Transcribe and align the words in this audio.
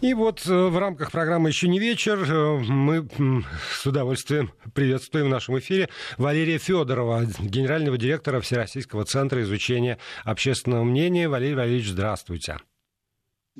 И 0.00 0.14
вот 0.14 0.46
э, 0.46 0.50
в 0.50 0.78
рамках 0.78 1.12
программы 1.12 1.50
«Еще 1.50 1.68
не 1.68 1.78
вечер» 1.78 2.18
э, 2.22 2.58
мы 2.58 3.06
с 3.74 3.86
удовольствием 3.86 4.50
приветствуем 4.72 5.26
в 5.26 5.28
нашем 5.28 5.58
эфире 5.58 5.90
Валерия 6.16 6.56
Федорова, 6.56 7.26
генерального 7.38 7.98
директора 7.98 8.40
Всероссийского 8.40 9.04
центра 9.04 9.42
изучения 9.42 9.98
общественного 10.24 10.84
мнения. 10.84 11.28
Валерий 11.28 11.54
Валерьевич, 11.54 11.90
здравствуйте. 11.90 12.56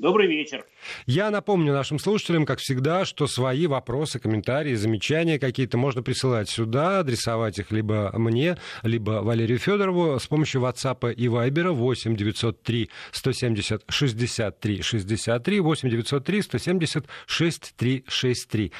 Добрый 0.01 0.25
вечер. 0.25 0.65
Я 1.05 1.29
напомню 1.29 1.73
нашим 1.73 1.99
слушателям, 1.99 2.47
как 2.47 2.57
всегда, 2.57 3.05
что 3.05 3.27
свои 3.27 3.67
вопросы, 3.67 4.19
комментарии, 4.19 4.73
замечания 4.73 5.37
какие-то 5.37 5.77
можно 5.77 6.01
присылать 6.01 6.49
сюда, 6.49 7.01
адресовать 7.01 7.59
их 7.59 7.71
либо 7.71 8.11
мне, 8.15 8.57
либо 8.81 9.21
Валерию 9.21 9.59
Федорову 9.59 10.19
с 10.19 10.25
помощью 10.25 10.61
WhatsApp 10.61 11.13
и 11.13 11.27
Viber 11.27 11.69
8 11.69 12.15
903 12.15 12.89
170 13.11 13.83
63 13.87 14.81
63 14.81 15.59
8 15.59 15.89
903 15.89 16.41
170 16.41 17.05
63 17.27 18.03
63. 18.07 18.71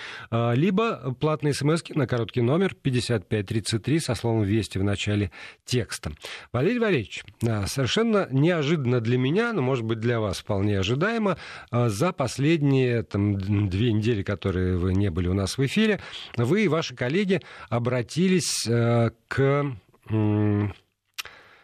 Либо 0.55 1.15
платные 1.19 1.53
смс 1.53 1.83
на 1.89 2.07
короткий 2.07 2.41
номер 2.41 2.73
5533 2.73 3.99
со 3.99 4.15
словом 4.15 4.41
«Вести» 4.41 4.79
в 4.79 4.83
начале 4.83 5.29
текста. 5.65 6.13
Валерий 6.51 6.79
Валерьевич, 6.79 7.23
а, 7.47 7.67
совершенно 7.67 8.27
неожиданно 8.31 9.01
для 9.01 9.19
меня, 9.19 9.53
но, 9.53 9.61
может 9.61 9.85
быть, 9.85 9.99
для 9.99 10.19
вас 10.19 10.39
вполне 10.39 10.79
ожидаемо, 10.79 11.10
ожидаемо. 11.11 11.37
А, 11.71 11.89
за 11.89 12.11
последние 12.11 13.03
там, 13.03 13.37
две 13.69 13.93
недели, 13.93 14.23
которые 14.23 14.77
вы 14.77 14.93
не 14.93 15.09
были 15.09 15.27
у 15.27 15.33
нас 15.33 15.57
в 15.57 15.65
эфире, 15.65 15.99
вы 16.37 16.63
и 16.63 16.67
ваши 16.67 16.95
коллеги 16.95 17.41
обратились 17.69 18.67
э, 18.67 19.11
к 19.27 19.65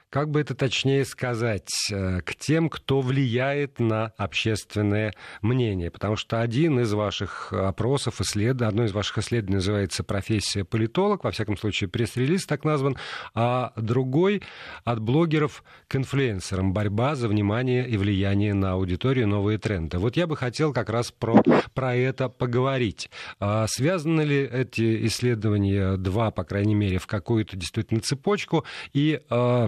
как 0.10 0.32
бы 0.32 0.40
это 0.40 0.56
точнее 0.56 1.04
сказать, 1.04 1.70
э, 1.92 2.22
к 2.22 2.36
тем, 2.36 2.70
кто 2.70 3.02
влияет 3.02 3.80
на 3.80 4.14
общественное 4.18 5.14
мнение. 5.42 5.92
Потому 5.92 6.16
что 6.16 6.42
один 6.42 6.80
из 6.80 6.94
ваших 6.94 7.52
опросов, 7.52 8.22
исслед... 8.22 8.62
одно 8.62 8.86
из 8.86 8.94
ваших 8.94 9.18
исследований 9.18 9.58
называется 9.58 10.04
«Профессия 10.04 10.64
политолог», 10.64 11.24
во 11.24 11.32
всяком 11.32 11.58
случае 11.58 11.90
пресс-релиз 11.90 12.46
так 12.46 12.64
назван, 12.64 12.98
а 13.34 13.74
другой 13.76 14.44
от 14.86 15.00
блогеров 15.02 15.64
к 15.88 15.96
инфлюенсерам 15.98 16.74
«Борьба 16.74 17.16
за 17.16 17.28
внимание 17.28 17.88
и 17.88 17.98
влияние 17.98 18.54
на 18.54 18.74
аудиторию. 18.74 19.28
Новые 19.28 19.58
тренды». 19.58 19.98
Вот 19.98 20.16
я 20.16 20.26
бы 20.26 20.38
хотел 20.38 20.72
как 20.72 20.90
раз 20.90 21.12
про, 21.12 21.44
про 21.74 21.96
это 21.96 22.30
поговорить. 22.30 23.10
А 23.40 23.68
связаны 23.68 24.22
ли 24.22 24.42
эти 24.42 25.06
исследования, 25.08 25.98
два, 25.98 26.32
по 26.32 26.46
крайней 26.46 26.76
мере, 26.76 26.98
в 26.98 27.08
какую-то 27.08 27.58
действительно 27.58 28.00
цепочку, 28.00 28.64
и 28.94 29.22
а, 29.30 29.68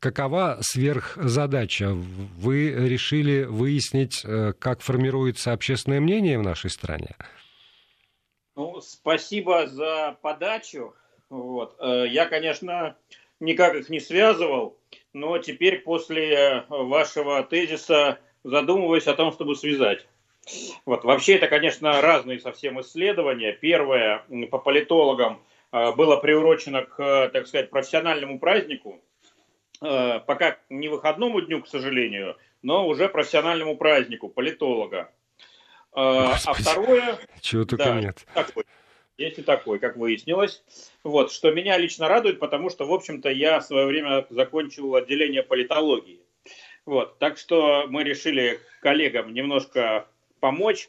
какова 0.00 0.58
сверхзадача? 0.60 1.90
Вы 1.92 2.70
решили 2.70 3.44
выяснить, 3.44 4.22
э, 4.24 4.52
как 4.58 4.80
формируется 4.80 5.52
общественное 5.52 6.00
мнение 6.00 6.38
в 6.38 6.42
нашей 6.42 6.70
стране? 6.70 7.16
Ну, 8.56 8.80
спасибо 8.80 9.66
за 9.66 10.16
подачу. 10.22 10.94
Вот. 11.28 11.76
Э, 11.80 12.06
я, 12.08 12.26
конечно, 12.26 12.96
никак 13.40 13.74
их 13.74 13.88
не 13.88 14.00
связывал, 14.00 14.78
но 15.12 15.38
теперь 15.38 15.80
после 15.80 16.64
вашего 16.68 17.42
тезиса 17.42 18.18
задумываюсь 18.44 19.06
о 19.06 19.14
том, 19.14 19.32
чтобы 19.32 19.56
связать. 19.56 20.06
Вот. 20.84 21.04
Вообще 21.04 21.36
это, 21.36 21.48
конечно, 21.48 22.00
разные 22.00 22.40
совсем 22.40 22.80
исследования. 22.80 23.52
Первое 23.52 24.24
по 24.50 24.58
политологам 24.58 25.42
э, 25.72 25.92
было 25.92 26.16
приурочено 26.16 26.82
к, 26.82 27.30
так 27.32 27.46
сказать, 27.46 27.70
профессиональному 27.70 28.38
празднику, 28.38 29.00
пока 29.80 30.58
не 30.68 30.88
выходному 30.88 31.40
дню, 31.40 31.62
к 31.62 31.68
сожалению, 31.68 32.36
но 32.62 32.86
уже 32.86 33.08
профессиональному 33.08 33.76
празднику 33.76 34.28
политолога. 34.28 35.10
Э, 35.94 36.28
Господи, 36.28 36.42
а 36.46 36.54
второе... 36.54 37.18
Чего 37.40 37.64
только 37.64 37.84
да, 37.84 38.00
нет. 38.00 38.26
Такой, 38.34 38.64
есть 39.16 39.38
и 39.38 39.42
такой, 39.42 39.78
как 39.78 39.96
выяснилось. 39.96 40.62
Вот, 41.04 41.32
что 41.32 41.50
меня 41.50 41.78
лично 41.78 42.08
радует, 42.08 42.38
потому 42.38 42.70
что, 42.70 42.86
в 42.86 42.92
общем-то, 42.92 43.30
я 43.30 43.60
в 43.60 43.64
свое 43.64 43.86
время 43.86 44.26
закончил 44.30 44.94
отделение 44.94 45.42
политологии. 45.42 46.20
Вот, 46.86 47.18
так 47.18 47.38
что 47.38 47.86
мы 47.88 48.04
решили 48.04 48.60
коллегам 48.80 49.34
немножко 49.34 50.06
помочь 50.40 50.88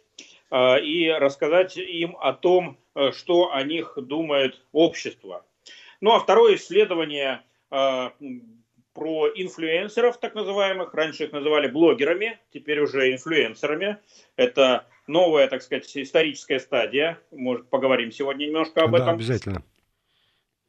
э, 0.49 0.81
и 0.81 1.09
рассказать 1.09 1.77
им 1.77 2.15
о 2.19 2.33
том, 2.33 2.77
э, 2.95 3.11
что 3.11 3.53
о 3.53 3.63
них 3.63 3.93
думает 3.97 4.61
общество. 4.71 5.45
Ну 5.99 6.13
а 6.13 6.19
второе 6.19 6.55
исследование 6.55 7.43
э, 7.69 8.09
про 8.93 9.27
инфлюенсеров, 9.33 10.17
так 10.19 10.35
называемых. 10.35 10.93
Раньше 10.93 11.25
их 11.25 11.31
называли 11.31 11.67
блогерами, 11.67 12.39
теперь 12.53 12.79
уже 12.79 13.11
инфлюенсерами. 13.11 13.97
Это 14.35 14.85
новая, 15.07 15.47
так 15.47 15.61
сказать, 15.61 15.89
историческая 15.95 16.59
стадия. 16.59 17.19
Может, 17.31 17.69
поговорим 17.69 18.11
сегодня 18.11 18.45
немножко 18.45 18.83
об 18.83 18.91
да, 18.91 18.97
этом. 18.97 19.09
обязательно. 19.09 19.63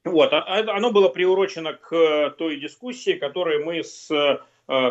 Вот, 0.05 0.33
а, 0.33 0.41
а, 0.41 0.77
оно 0.77 0.91
было 0.91 1.09
приурочено 1.09 1.75
к 1.75 2.35
той 2.37 2.57
дискуссии, 2.57 3.13
которую 3.13 3.65
мы 3.65 3.85
с 3.85 4.11
э, 4.11 4.39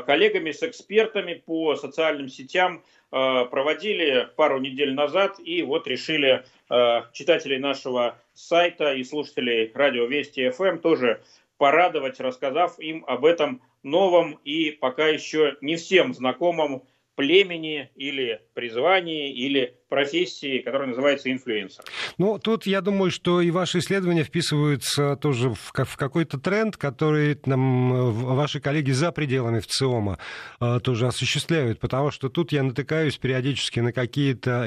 коллегами, 0.06 0.52
с 0.52 0.64
экспертами 0.64 1.34
по 1.34 1.76
социальным 1.76 2.30
сетям 2.30 2.82
э, 3.12 3.46
проводили 3.52 4.30
пару 4.38 4.60
недель 4.60 4.94
назад, 4.94 5.38
и 5.40 5.64
вот 5.64 5.86
решили 5.88 6.46
э, 6.70 7.02
читателей 7.12 7.60
нашего 7.60 8.18
сайта 8.34 8.94
и 8.94 9.04
слушателей 9.04 9.70
радио 9.74 10.06
Вести 10.06 10.50
ФМ 10.50 10.78
тоже 10.78 11.22
порадовать, 11.62 12.20
рассказав 12.20 12.80
им 12.80 13.06
об 13.06 13.24
этом 13.24 13.62
новом 13.84 14.40
и 14.44 14.72
пока 14.72 15.08
еще 15.08 15.58
не 15.62 15.76
всем 15.76 16.12
знакомом 16.16 16.88
племени 17.14 17.92
или 17.94 18.42
призвании 18.56 19.32
или 19.32 19.80
профессии, 19.92 20.60
которая 20.60 20.88
называется 20.88 21.30
инфлюенсер. 21.30 21.84
Ну, 22.18 22.40
тут 22.40 22.66
я 22.66 22.80
думаю, 22.80 23.12
что 23.12 23.42
и 23.42 23.52
ваши 23.52 23.80
исследования 23.80 24.24
вписываются 24.24 25.18
тоже 25.18 25.50
в, 25.50 25.74
в 25.74 25.98
какой-то 25.98 26.40
тренд, 26.40 26.78
который 26.78 27.38
нам 27.46 28.12
ваши 28.12 28.62
коллеги 28.62 28.92
за 28.92 29.12
пределами 29.12 29.60
ВЦИОМа 29.60 30.18
э, 30.62 30.80
тоже 30.82 31.08
осуществляют, 31.08 31.80
потому 31.80 32.10
что 32.12 32.30
тут 32.30 32.54
я 32.54 32.64
натыкаюсь 32.64 33.18
периодически 33.18 33.82
на 33.82 33.92
какие-то 33.92 34.66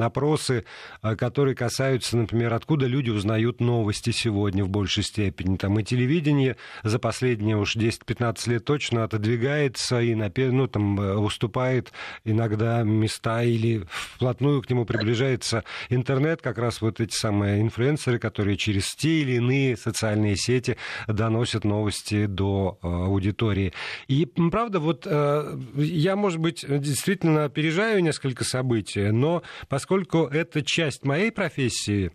опросы, 0.00 0.64
э, 1.02 1.16
которые 1.16 1.56
касаются, 1.56 2.16
например, 2.16 2.54
откуда 2.54 2.86
люди 2.86 3.10
узнают 3.10 3.60
новости 3.60 4.10
сегодня 4.10 4.64
в 4.64 4.68
большей 4.68 5.02
степени. 5.02 5.56
Там 5.56 5.80
и 5.80 5.82
телевидение 5.82 6.56
за 6.84 7.00
последние 7.00 7.56
уж 7.56 7.74
10-15 7.74 8.50
лет 8.50 8.64
точно 8.64 9.02
отодвигается 9.02 10.00
и 10.00 10.14
ну, 10.14 10.68
там, 10.68 11.00
э, 11.00 11.16
уступает 11.16 11.92
иногда 12.24 12.84
места 12.84 13.42
или 13.42 13.82
вплотную 13.90 14.59
к 14.62 14.70
нему 14.70 14.84
приближается 14.84 15.64
интернет, 15.88 16.42
как 16.42 16.58
раз 16.58 16.80
вот 16.80 17.00
эти 17.00 17.14
самые 17.14 17.60
инфлюенсеры, 17.60 18.18
которые 18.18 18.56
через 18.56 18.94
те 18.94 19.20
или 19.20 19.32
иные 19.32 19.76
социальные 19.76 20.36
сети 20.36 20.76
доносят 21.08 21.64
новости 21.64 22.26
до 22.26 22.78
э, 22.82 22.86
аудитории. 22.86 23.72
И, 24.08 24.26
правда, 24.26 24.80
вот 24.80 25.06
э, 25.06 25.58
я, 25.76 26.16
может 26.16 26.40
быть, 26.40 26.64
действительно 26.66 27.44
опережаю 27.44 28.02
несколько 28.02 28.44
событий, 28.44 29.10
но 29.10 29.42
поскольку 29.68 30.24
это 30.24 30.62
часть 30.62 31.04
моей 31.04 31.30
профессии, 31.30 32.12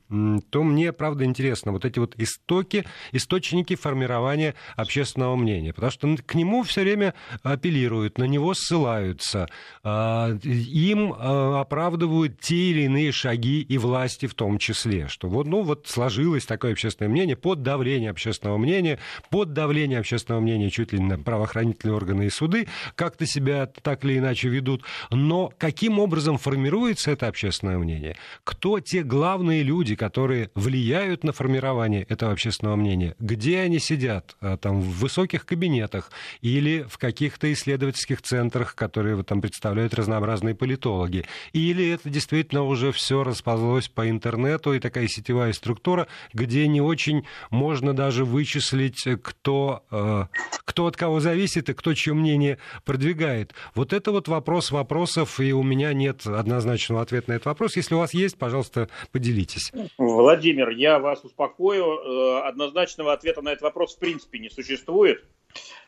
то 0.50 0.63
мне, 0.63 0.94
правда, 0.94 1.25
интересно 1.25 1.72
вот 1.72 1.85
эти 1.85 2.00
вот 2.00 2.16
истоки, 2.17 2.85
источники 3.11 3.75
формирования 3.75 4.55
общественного 4.75 5.35
мнения, 5.35 5.73
потому 5.73 5.91
что 5.91 6.16
к 6.17 6.35
нему 6.35 6.63
все 6.63 6.81
время 6.81 7.13
апеллируют, 7.44 8.17
на 8.17 8.25
него 8.25 8.53
ссылаются, 8.53 9.47
э, 9.84 10.38
им 10.44 11.13
оправдывают 11.13 12.34
те 12.40 12.72
или 12.72 12.81
иные 12.81 13.12
шаги 13.12 13.62
и 13.62 13.78
власти 13.78 14.25
в 14.25 14.34
том 14.34 14.57
числе, 14.57 15.07
что 15.07 15.28
вот, 15.28 15.47
ну, 15.47 15.62
вот 15.62 15.88
сложилось 15.88 16.46
такое 16.46 16.73
общественное 16.73 17.09
мнение 17.09 17.35
под 17.35 17.62
давление 17.62 18.09
общественного 18.09 18.57
мнения, 18.57 19.00
под 19.29 19.53
давление 19.53 20.00
общественного 20.00 20.41
мнения 20.41 20.69
чуть 20.69 20.94
ли 20.94 21.00
не 21.00 21.18
правоохранительные 21.18 21.96
органы 21.96 22.28
и 22.28 22.29
суды 22.29 22.68
как-то 22.96 23.25
себя 23.25 23.66
так 23.66 24.03
или 24.06 24.18
иначе 24.18 24.50
ведут. 24.50 24.84
Но 25.12 25.52
каким 25.58 25.99
образом 25.99 26.37
формируется 26.37 27.11
это 27.11 27.28
общественное 27.28 27.78
мнение? 27.78 28.17
Кто 28.43 28.79
те 28.79 29.03
главные 29.03 29.64
люди, 29.64 29.96
которые 29.96 30.49
влияют 30.55 31.23
на 31.23 31.32
формирование 31.32 32.03
этого 32.03 32.32
общественного 32.32 32.76
мнения? 32.76 33.16
Где 33.20 33.59
они 33.59 33.79
сидят? 33.79 34.35
А, 34.41 34.58
там, 34.58 34.82
в 34.82 34.99
высоких 34.99 35.46
кабинетах 35.46 36.11
или 36.41 36.85
в 36.87 36.97
каких-то 36.97 37.52
исследовательских 37.52 38.22
центрах, 38.22 38.76
которые 38.76 39.16
вот, 39.16 39.28
там 39.28 39.41
представляют 39.41 39.93
разнообразные 39.93 40.55
политологи? 40.55 41.26
Или 41.53 41.90
это 41.91 42.09
действительно 42.16 42.64
уже 42.64 42.94
все 42.94 43.26
расползлось 43.26 43.90
по 43.90 44.09
интернету, 44.09 44.73
и 44.73 44.79
такая 44.79 45.08
сетевая 45.09 45.52
структура, 45.52 46.08
где 46.34 46.66
не 46.66 46.79
очень 46.79 47.28
можно 47.50 47.94
даже 47.94 48.23
вычислить, 48.23 49.06
кто, 49.22 49.84
э, 49.91 50.23
кто 50.64 50.85
от 50.88 50.96
кого 50.96 51.20
зависит 51.20 51.70
и 51.70 51.73
кто 51.73 51.94
чье 51.94 52.14
мнение 52.14 52.58
продвигает. 52.85 53.53
Вот 53.73 53.91
это 53.91 54.12
вот 54.12 54.29
вопрос 54.29 54.72
вопросов, 54.72 55.41
и 55.41 55.52
у 55.52 55.62
меня 55.62 55.91
нет 55.91 56.26
однозначного 56.26 57.02
ответа 57.02 57.32
на 57.32 57.35
этот 57.35 57.47
вопрос. 57.47 57.76
Если 57.76 57.96
у 57.96 58.00
вас 58.00 58.14
есть, 58.14 58.38
пожалуйста, 58.38 58.88
поделитесь. 59.11 59.73
Владимир, 59.97 60.70
я 60.70 61.00
вас 61.00 61.26
успокою. 61.26 61.84
Э, 61.84 62.47
однозначного 62.47 63.11
ответа 63.11 63.41
на 63.41 63.50
этот 63.50 63.64
вопрос 63.64 63.96
в 63.96 64.00
принципе 64.00 64.40
не 64.40 64.50
существует. 64.50 65.26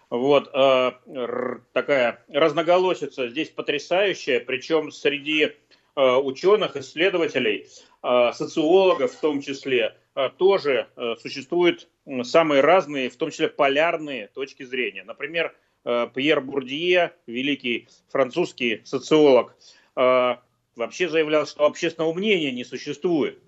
Вот, 0.10 0.50
э, 0.54 0.92
такая 1.74 2.24
разноголосица 2.30 3.28
здесь 3.28 3.50
потрясающая, 3.50 4.40
причем 4.40 4.92
среди 4.92 5.52
ученых, 6.02 6.76
исследователей, 6.76 7.68
э, 8.04 8.32
социологов 8.34 9.14
в 9.14 9.20
том 9.20 9.42
числе, 9.42 9.98
э, 10.16 10.30
тоже 10.38 10.88
э, 10.96 11.16
существуют 11.22 11.88
самые 12.24 12.62
разные, 12.62 13.10
в 13.10 13.16
том 13.18 13.32
числе 13.32 13.48
полярные 13.48 14.28
точки 14.28 14.64
зрения. 14.64 15.04
Например, 15.04 15.56
э, 15.86 16.08
Пьер 16.14 16.42
Бурдье, 16.42 17.14
великий 17.26 17.88
французский 18.10 18.82
социолог, 18.86 19.56
э, 19.96 20.36
вообще 20.76 21.10
заявлял, 21.10 21.46
что 21.46 21.66
общественного 21.66 22.14
мнения 22.14 22.52
не 22.52 22.64
существует. 22.64 23.40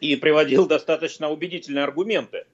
И 0.00 0.16
приводил 0.16 0.66
достаточно 0.66 1.30
убедительные 1.30 1.84
аргументы. 1.84 2.46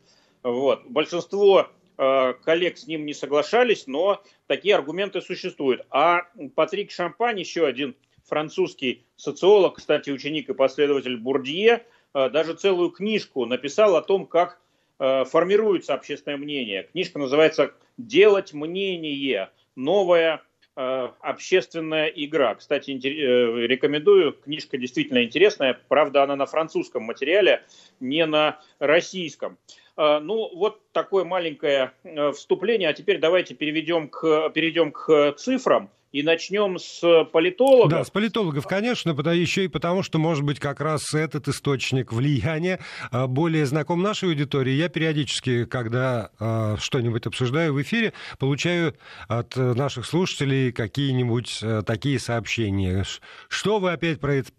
Вот. 0.43 0.85
Большинство 0.87 1.71
Э, 1.97 2.35
коллег 2.45 2.77
с 2.77 2.87
ним 2.87 3.07
не 3.07 3.15
соглашались, 3.15 3.87
но 3.87 4.23
такие 4.47 4.75
аргументы 4.75 5.21
существуют. 5.21 5.87
А 5.91 6.23
Патрик 6.55 6.91
Шампань, 6.91 7.39
еще 7.39 7.67
один 7.67 7.95
французский 8.27 9.05
социолог, 9.17 9.77
кстати, 9.77 10.11
ученик 10.11 10.49
и 10.49 10.55
последователь 10.55 11.17
Бурдье, 11.17 11.85
э, 12.15 12.31
даже 12.31 12.55
целую 12.55 12.91
книжку 12.91 13.47
написал 13.47 13.97
о 13.97 14.03
том, 14.03 14.27
как 14.27 14.61
э, 14.99 15.25
формируется 15.25 15.95
общественное 15.95 16.37
мнение. 16.37 16.85
Книжка 16.85 17.19
называется 17.19 17.73
«Делать 17.97 18.53
мнение. 18.53 19.51
Новая 19.77 20.43
общественная 20.77 22.09
игра». 22.09 22.57
Кстати, 22.57 22.91
рекомендую, 22.91 24.33
книжка 24.33 24.77
действительно 24.77 25.23
интересная, 25.23 25.79
правда, 25.87 26.25
она 26.25 26.35
на 26.35 26.47
французском 26.47 27.05
материале, 27.05 27.63
не 28.01 28.27
на 28.27 28.61
российском. 28.81 29.57
Ну, 29.97 30.51
вот 30.57 30.81
такое 30.91 31.25
маленькое 31.25 31.93
э, 32.03 32.33
вступление. 32.33 32.89
А 32.89 32.93
теперь 32.93 33.19
давайте 33.19 33.55
переведем 33.55 34.09
к, 34.09 34.51
перейдем 34.51 34.91
к 34.91 35.35
цифрам. 35.37 35.89
И 36.15 36.23
начнем 36.23 36.79
с 36.79 37.25
политологов. 37.33 37.91
Да, 37.91 38.05
с 38.05 38.11
политологов, 38.11 38.69
конечно, 38.69 39.17
потому, 39.17 39.35
еще 39.35 39.65
и 39.65 39.69
потому, 39.69 40.05
что, 40.05 40.21
может 40.21 40.45
быть, 40.45 40.61
как 40.61 40.81
раз 40.81 41.13
этот 41.13 41.49
источник 41.49 42.13
влияния 42.13 42.79
а, 43.11 43.27
более 43.27 43.67
знаком 43.67 44.01
нашей 44.01 44.29
аудитории. 44.29 44.75
Я 44.75 44.89
периодически, 44.89 45.65
когда 45.65 46.31
э, 46.39 46.77
что-нибудь 46.79 47.27
обсуждаю 47.27 47.75
в 47.75 47.83
эфире, 47.83 48.13
получаю 48.39 48.95
от 49.27 49.57
наших 49.57 50.07
слушателей 50.07 50.71
какие-нибудь 50.71 51.59
э, 51.63 51.83
такие 51.85 52.21
сообщения. 52.21 53.05
Что 53.49 53.81
вы 53.81 53.91
опять 53.91 54.21
про 54.21 54.37
это 54.37 54.51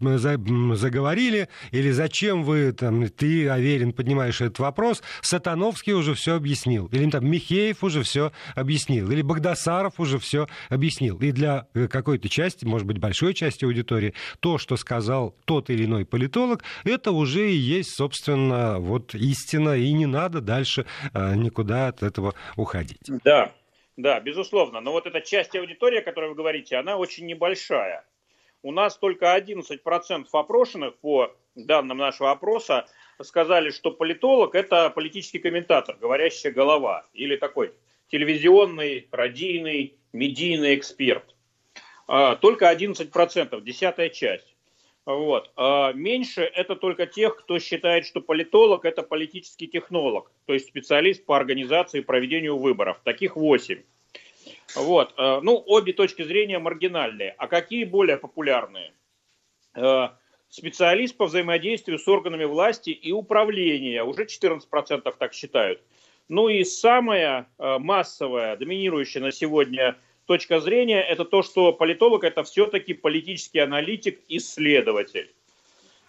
заговорили? 0.76 1.48
Или 1.72 1.92
зачем 1.92 2.44
вы, 2.44 2.74
там, 2.74 3.08
ты, 3.08 3.48
Аверин, 3.48 3.94
поднимаешь 3.94 4.42
этот 4.42 4.60
вопрос? 4.60 5.02
Сатановский 5.22 5.94
уже 5.94 6.16
все 6.16 6.36
объяснил. 6.36 6.88
Или 6.88 7.10
там 7.10 7.26
Михеев 7.26 7.82
уже 7.82 8.04
все 8.04 8.34
объяснил. 8.56 9.10
Или 9.10 9.22
Богдасаров 9.22 10.02
уже 10.02 10.20
все 10.20 10.50
объяснил. 10.70 11.18
И 11.20 11.32
для 11.32 11.45
для 11.46 11.68
э, 11.74 11.88
какой-то 11.88 12.28
части, 12.30 12.66
может 12.66 12.88
быть, 12.88 12.98
большой 12.98 13.34
части 13.34 13.66
аудитории, 13.66 14.14
то, 14.40 14.58
что 14.58 14.78
сказал 14.78 15.36
тот 15.46 15.70
или 15.70 15.86
иной 15.86 16.06
политолог, 16.06 16.64
это 16.84 17.12
уже 17.12 17.52
и 17.52 17.56
есть, 17.56 17.96
собственно, 17.96 18.80
вот 18.80 19.14
истина, 19.14 19.78
и 19.78 19.92
не 19.94 20.08
надо 20.08 20.42
дальше 20.42 20.86
э, 21.14 21.36
никуда 21.36 21.88
от 21.90 22.02
этого 22.04 22.34
уходить. 22.56 23.10
Да, 23.24 23.52
да, 23.96 24.20
безусловно. 24.20 24.82
Но 24.82 24.92
вот 24.92 25.06
эта 25.06 25.22
часть 25.22 25.56
аудитории, 25.56 26.00
о 26.00 26.04
которой 26.04 26.30
вы 26.30 26.36
говорите, 26.36 26.78
она 26.78 26.98
очень 26.98 27.26
небольшая. 27.26 28.04
У 28.64 28.72
нас 28.72 28.98
только 28.98 29.38
11% 29.38 30.26
опрошенных 30.32 30.96
по 30.96 31.32
данным 31.54 32.00
нашего 32.00 32.32
опроса 32.32 32.88
сказали, 33.22 33.70
что 33.70 33.92
политолог– 33.92 34.56
это 34.62 34.90
политический 34.90 35.40
комментатор, 35.40 35.96
говорящая 36.02 36.52
голова, 36.52 37.06
или 37.14 37.36
такой 37.36 37.74
телевизионный, 38.12 39.08
радийный, 39.12 39.96
медийный 40.12 40.76
эксперт. 40.76 41.35
А, 42.08 42.36
только 42.36 42.72
11%, 42.72 43.62
десятая 43.62 44.10
часть. 44.10 44.56
Вот. 45.06 45.52
А 45.56 45.94
меньше 45.94 46.42
это 46.42 46.76
только 46.76 47.06
тех, 47.06 47.38
кто 47.38 47.60
считает, 47.60 48.06
что 48.06 48.22
политолог– 48.22 48.86
это 48.86 49.04
политический 49.04 49.68
технолог, 49.68 50.32
то 50.46 50.54
есть 50.54 50.68
специалист 50.68 51.26
по 51.26 51.38
организации 51.38 52.00
и 52.00 52.04
проведению 52.04 52.58
выборов. 52.58 53.00
Таких 53.04 53.36
8. 53.36 53.84
Вот. 54.76 55.14
А, 55.18 55.42
ну, 55.42 55.64
обе 55.66 55.94
точки 55.94 56.24
зрения 56.24 56.60
маргинальные. 56.60 57.36
А 57.38 57.48
какие 57.48 57.84
более 57.84 58.18
популярные? 58.18 58.94
Специалист 60.48 61.18
по 61.18 61.26
взаимодействию 61.26 62.00
с 62.00 62.08
органами 62.08 62.46
власти 62.46 62.92
и 62.92 63.12
управления. 63.12 64.04
Уже 64.04 64.24
14% 64.24 65.14
так 65.20 65.34
считают. 65.34 65.82
Ну 66.30 66.48
и 66.48 66.64
самая 66.64 67.50
массовая, 67.58 68.56
доминирующая 68.56 69.22
на 69.22 69.32
сегодня 69.32 69.98
точка 70.26 70.60
зрения, 70.60 71.02
это 71.02 71.26
то, 71.26 71.44
что 71.44 71.74
политолог 71.74 72.24
это 72.24 72.44
все-таки 72.44 72.94
политический 72.94 73.60
аналитик, 73.60 74.20
исследователь. 74.28 75.32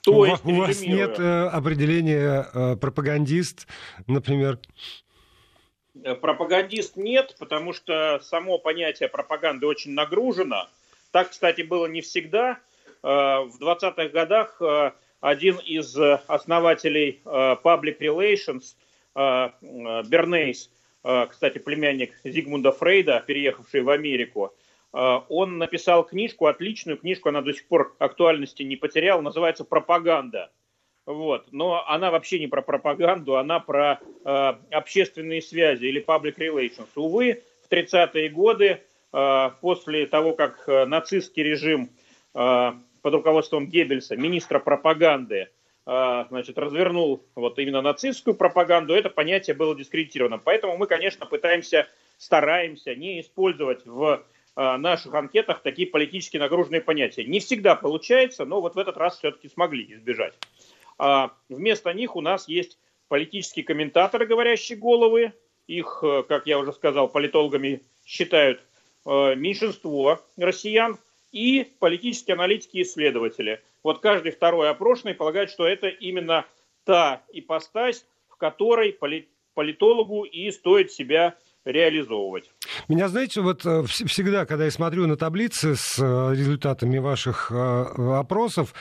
То 0.03 0.13
у, 0.13 0.25
есть, 0.25 0.45
у 0.45 0.55
вас 0.55 0.81
нет 0.83 1.19
э, 1.19 1.49
определения 1.49 2.47
э, 2.55 2.77
пропагандист, 2.77 3.67
например? 4.07 4.59
Э, 6.05 6.15
пропагандист 6.15 6.97
нет, 6.97 7.35
потому 7.39 7.73
что 7.73 8.21
само 8.23 8.59
понятие 8.59 9.09
пропаганды 9.09 9.67
очень 9.67 9.93
нагружено. 9.93 10.69
Так, 11.11 11.31
кстати, 11.31 11.63
было 11.63 11.87
не 11.87 12.01
всегда. 12.01 12.59
Э, 13.03 13.41
в 13.41 13.59
20-х 13.61 14.09
годах 14.09 14.57
э, 14.61 14.93
один 15.21 15.57
из 15.57 15.97
основателей 16.27 17.21
Public 17.25 17.99
Relations, 17.99 18.77
Бернейс, 19.15 20.71
кстати, 21.31 21.59
племянник 21.59 22.13
Зигмунда 22.25 22.73
Фрейда, 22.73 23.23
переехавший 23.27 23.83
в 23.83 23.91
Америку, 23.91 24.53
э, 24.93 25.21
он 25.29 25.59
написал 25.59 26.05
книжку, 26.05 26.47
отличную 26.47 26.99
книжку, 26.99 27.29
она 27.29 27.43
до 27.43 27.53
сих 27.53 27.67
пор 27.69 27.95
актуальности 27.99 28.63
не 28.63 28.77
потеряла, 28.77 29.21
называется 29.21 29.65
«Пропаганда». 29.65 30.51
Вот. 31.07 31.53
Но 31.53 31.85
она 31.87 32.11
вообще 32.11 32.41
не 32.41 32.49
про 32.49 32.63
пропаганду, 32.63 33.37
она 33.37 33.61
про 33.61 34.01
э, 34.25 34.55
общественные 34.73 35.41
связи 35.41 35.85
или 35.85 36.05
public 36.05 36.37
relations. 36.39 36.89
Увы, 36.97 37.43
в 37.65 37.73
30-е 37.73 38.29
годы, 38.31 38.81
э, 39.13 39.51
после 39.61 40.07
того, 40.07 40.33
как 40.33 40.69
э, 40.69 40.85
нацистский 40.87 41.45
режим 41.45 41.91
э, 42.35 42.73
под 43.03 43.15
руководством 43.15 43.69
Геббельса, 43.69 44.17
министра 44.17 44.59
пропаганды, 44.59 45.43
а, 45.43 45.49
значит, 45.87 46.59
развернул 46.59 47.25
вот 47.37 47.59
именно 47.61 47.81
нацистскую 47.81 48.35
пропаганду, 48.35 48.93
это 48.93 49.09
понятие 49.09 49.55
было 49.55 49.75
дискредитировано. 49.77 50.39
Поэтому 50.39 50.77
мы, 50.77 50.89
конечно, 50.89 51.27
пытаемся, 51.27 51.87
стараемся 52.19 52.97
не 52.97 53.21
использовать 53.21 53.87
в 53.87 54.25
а, 54.57 54.79
наших 54.79 55.13
анкетах 55.15 55.61
такие 55.61 55.87
политически 55.87 56.39
нагруженные 56.39 56.81
понятия. 56.81 57.25
Не 57.25 57.41
всегда 57.41 57.77
получается, 57.77 58.47
но 58.47 58.63
вот 58.63 58.75
в 58.75 58.79
этот 58.79 58.97
раз 58.97 59.19
все-таки 59.19 59.51
смогли 59.51 59.93
избежать. 59.93 60.33
А 60.99 61.33
вместо 61.51 61.93
них 61.93 62.17
у 62.17 62.23
нас 62.23 62.49
есть 62.49 62.79
политические 63.09 63.67
комментаторы, 63.67 64.27
говорящие 64.27 64.79
головы. 64.79 65.35
Их, 65.67 66.01
э, 66.03 66.23
как 66.27 66.47
я 66.47 66.59
уже 66.59 66.73
сказал, 66.73 67.09
политологами 67.09 67.83
считают 68.07 68.63
э, 69.05 69.35
меньшинство 69.35 70.21
россиян 70.39 70.99
и 71.33 71.65
политические 71.79 72.35
аналитики 72.35 72.79
и 72.79 72.83
исследователи. 72.83 73.63
Вот 73.83 74.01
каждый 74.01 74.33
второй 74.33 74.71
опрошенный 74.71 75.15
полагает, 75.15 75.51
что 75.51 75.67
это 75.67 75.89
именно 75.89 76.47
та 76.85 77.23
ипостась, 77.33 78.07
в 78.29 78.37
которой 78.37 78.97
политологу 79.55 80.25
и 80.25 80.51
стоит 80.51 80.93
себя 80.93 81.37
реализовывать. 81.65 82.51
Меня, 82.89 83.09
знаете, 83.09 83.41
вот 83.41 83.67
э, 83.67 83.83
всегда, 83.87 84.47
когда 84.47 84.65
я 84.65 84.71
смотрю 84.71 85.07
на 85.07 85.17
таблицы 85.17 85.75
с 85.75 85.99
э, 85.99 86.35
результатами 86.35 86.99
ваших 86.99 87.51
э, 87.51 87.85
опросов, 88.19 88.73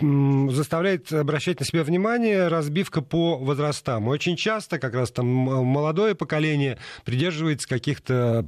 заставляет 0.00 1.12
обращать 1.12 1.60
на 1.60 1.66
себя 1.66 1.84
внимание 1.84 2.48
разбивка 2.48 3.00
по 3.00 3.36
возрастам. 3.36 4.08
Очень 4.08 4.36
часто 4.36 4.80
как 4.80 4.94
раз 4.94 5.12
там 5.12 5.26
молодое 5.26 6.16
поколение 6.16 6.78
придерживается 7.04 7.68
каких-то 7.68 8.44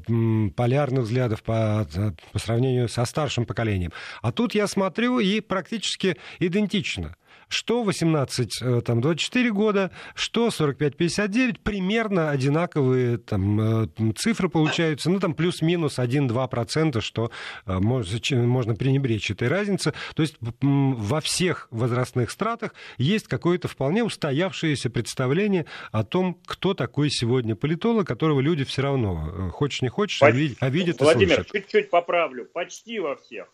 полярных 0.56 1.04
взглядов 1.04 1.44
по, 1.44 1.86
по 2.32 2.38
сравнению 2.38 2.88
со 2.88 3.04
старшим 3.04 3.46
поколением. 3.46 3.92
А 4.22 4.32
тут 4.32 4.54
я 4.54 4.66
смотрю 4.66 5.20
и 5.20 5.40
практически 5.40 6.16
идентично 6.40 7.16
что 7.48 7.84
18-24 7.84 9.18
э, 9.34 9.50
года, 9.50 9.90
что 10.14 10.48
45-59, 10.48 11.60
примерно 11.62 12.30
одинаковые 12.30 13.18
там, 13.18 13.82
э, 13.84 14.12
цифры 14.16 14.48
получаются, 14.48 15.10
ну 15.10 15.20
там 15.20 15.34
плюс-минус 15.34 15.98
1-2%, 15.98 17.00
что 17.00 17.30
э, 17.66 17.78
можно 17.78 18.74
пренебречь 18.74 19.30
этой 19.30 19.48
разницы. 19.48 19.94
То 20.14 20.22
есть 20.22 20.36
во 20.60 21.20
всех 21.20 21.68
возрастных 21.70 22.30
стратах 22.30 22.74
есть 22.98 23.28
какое-то 23.28 23.68
вполне 23.68 24.02
устоявшееся 24.04 24.90
представление 24.90 25.66
о 25.92 26.04
том, 26.04 26.38
кто 26.46 26.74
такой 26.74 27.10
сегодня 27.10 27.54
политолог, 27.54 28.06
которого 28.06 28.40
люди 28.40 28.64
все 28.64 28.82
равно, 28.82 29.50
хочешь 29.52 29.82
не 29.82 29.88
хочешь, 29.88 30.22
а 30.22 30.30
видят, 30.30 30.58
а 30.60 30.68
видят 30.68 31.00
Владимир, 31.00 31.44
чуть-чуть 31.44 31.90
поправлю, 31.90 32.46
почти 32.46 32.98
во 32.98 33.16
всех. 33.16 33.46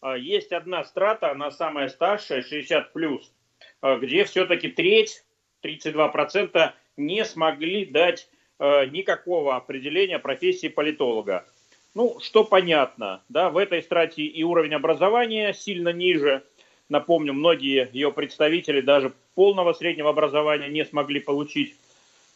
А, 0.00 0.16
есть 0.16 0.52
одна 0.52 0.84
страта, 0.84 1.30
она 1.30 1.50
самая 1.50 1.88
старшая, 1.88 2.42
60 2.42 2.92
плюс, 2.92 3.32
а, 3.80 3.96
где 3.96 4.24
все-таки 4.24 4.68
треть, 4.68 5.24
32% 5.62 6.72
не 6.96 7.24
смогли 7.24 7.84
дать 7.84 8.28
э, 8.60 8.86
никакого 8.86 9.56
определения 9.56 10.18
профессии 10.18 10.68
политолога. 10.68 11.44
Ну, 11.94 12.18
что 12.20 12.44
понятно, 12.44 13.22
да, 13.28 13.50
в 13.50 13.56
этой 13.56 13.82
страте 13.82 14.22
и 14.22 14.42
уровень 14.44 14.74
образования 14.74 15.52
сильно 15.52 15.88
ниже. 15.88 16.44
Напомню, 16.88 17.32
многие 17.32 17.88
ее 17.92 18.12
представители 18.12 18.80
даже 18.80 19.12
полного 19.34 19.72
среднего 19.72 20.10
образования 20.10 20.68
не 20.68 20.84
смогли 20.84 21.20
получить 21.20 21.74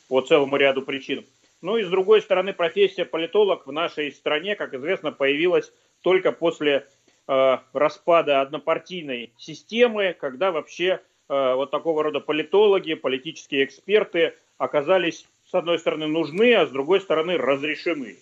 по 0.08 0.20
целому 0.20 0.56
ряду 0.56 0.82
причин. 0.82 1.24
Ну 1.60 1.76
и 1.76 1.84
с 1.84 1.88
другой 1.88 2.22
стороны, 2.22 2.52
профессия 2.52 3.04
политолог 3.04 3.66
в 3.66 3.72
нашей 3.72 4.10
стране, 4.12 4.56
как 4.56 4.74
известно, 4.74 5.12
появилась 5.12 5.72
только 6.02 6.32
после 6.32 6.88
распада 7.26 8.40
однопартийной 8.40 9.32
системы, 9.36 10.14
когда 10.18 10.50
вообще 10.50 11.00
э, 11.28 11.54
вот 11.54 11.70
такого 11.70 12.02
рода 12.02 12.20
политологи, 12.20 12.94
политические 12.94 13.64
эксперты 13.64 14.34
оказались, 14.58 15.28
с 15.46 15.54
одной 15.54 15.78
стороны, 15.78 16.06
нужны, 16.06 16.54
а 16.54 16.66
с 16.66 16.70
другой 16.70 17.00
стороны, 17.00 17.36
разрешены. 17.36 18.16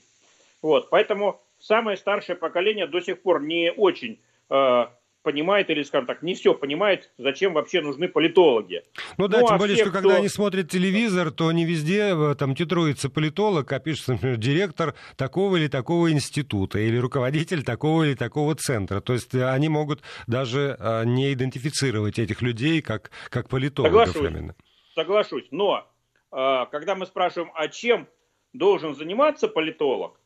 Вот, 0.63 0.91
поэтому 0.91 1.41
самое 1.59 1.97
старшее 1.97 2.37
поколение 2.37 2.87
до 2.87 3.01
сих 3.01 3.23
пор 3.23 3.43
не 3.43 3.73
очень 3.73 4.19
э, 4.51 4.87
понимает, 5.23 5.71
или, 5.71 5.83
скажем 5.83 6.07
так, 6.07 6.23
не 6.23 6.35
все 6.35 6.55
понимает, 6.55 7.11
зачем 7.19 7.53
вообще 7.53 7.81
нужны 7.81 8.09
политологи. 8.09 8.83
Ну 9.19 9.29
да, 9.29 9.41
ну, 9.41 9.47
тем 9.47 9.57
а 9.57 9.59
более, 9.59 9.75
все, 9.75 9.85
что 9.85 9.91
кто... 9.91 10.01
когда 10.01 10.17
они 10.17 10.29
смотрят 10.29 10.71
телевизор, 10.71 11.31
то 11.31 11.53
не 11.53 11.65
везде 11.65 12.15
э, 12.15 12.35
там 12.35 12.55
титруется 12.55 13.11
политолог, 13.11 13.71
а 13.73 13.79
пишется, 13.79 14.13
например, 14.15 14.37
директор 14.37 14.95
такого 15.17 15.57
или 15.57 15.69
такого 15.69 16.11
института, 16.11 16.79
или 16.79 16.97
руководитель 16.97 17.63
такого 17.63 18.05
или 18.05 18.15
такого 18.15 18.55
центра. 18.55 19.01
То 19.01 19.13
есть 19.13 19.35
они 19.35 19.69
могут 19.69 20.03
даже 20.27 20.77
э, 20.79 21.05
не 21.05 21.33
идентифицировать 21.33 22.19
этих 22.19 22.43
людей 22.43 22.81
как, 22.81 23.11
как 23.29 23.49
политологов 23.49 24.09
Соглашусь. 24.09 24.31
именно. 24.31 24.55
Соглашусь, 24.95 25.47
но 25.51 25.87
э, 26.33 26.67
когда 26.71 26.95
мы 26.95 27.07
спрашиваем, 27.07 27.53
а 27.55 27.69
чем 27.69 28.09
должен 28.53 28.95
заниматься 28.95 29.49
политолог, 29.49 30.19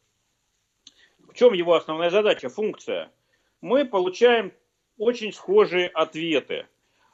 в 1.29 1.35
чем 1.35 1.53
его 1.53 1.75
основная 1.75 2.11
задача, 2.11 2.49
функция, 2.49 3.11
мы 3.61 3.85
получаем 3.85 4.53
очень 4.99 5.33
схожие 5.33 5.89
ответы. 5.89 6.67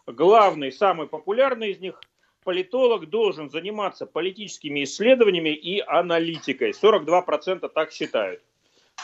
Главный, 0.07 0.73
самый 0.73 1.07
популярный 1.07 1.71
из 1.71 1.81
них– 1.81 2.01
политолог 2.45 3.09
должен 3.09 3.51
заниматься 3.51 4.07
политическими 4.07 4.85
исследованиями 4.85 5.51
и 5.51 5.81
аналитикой. 5.81 6.71
42% 6.73 7.69
так 7.69 7.93
считают. 7.93 8.43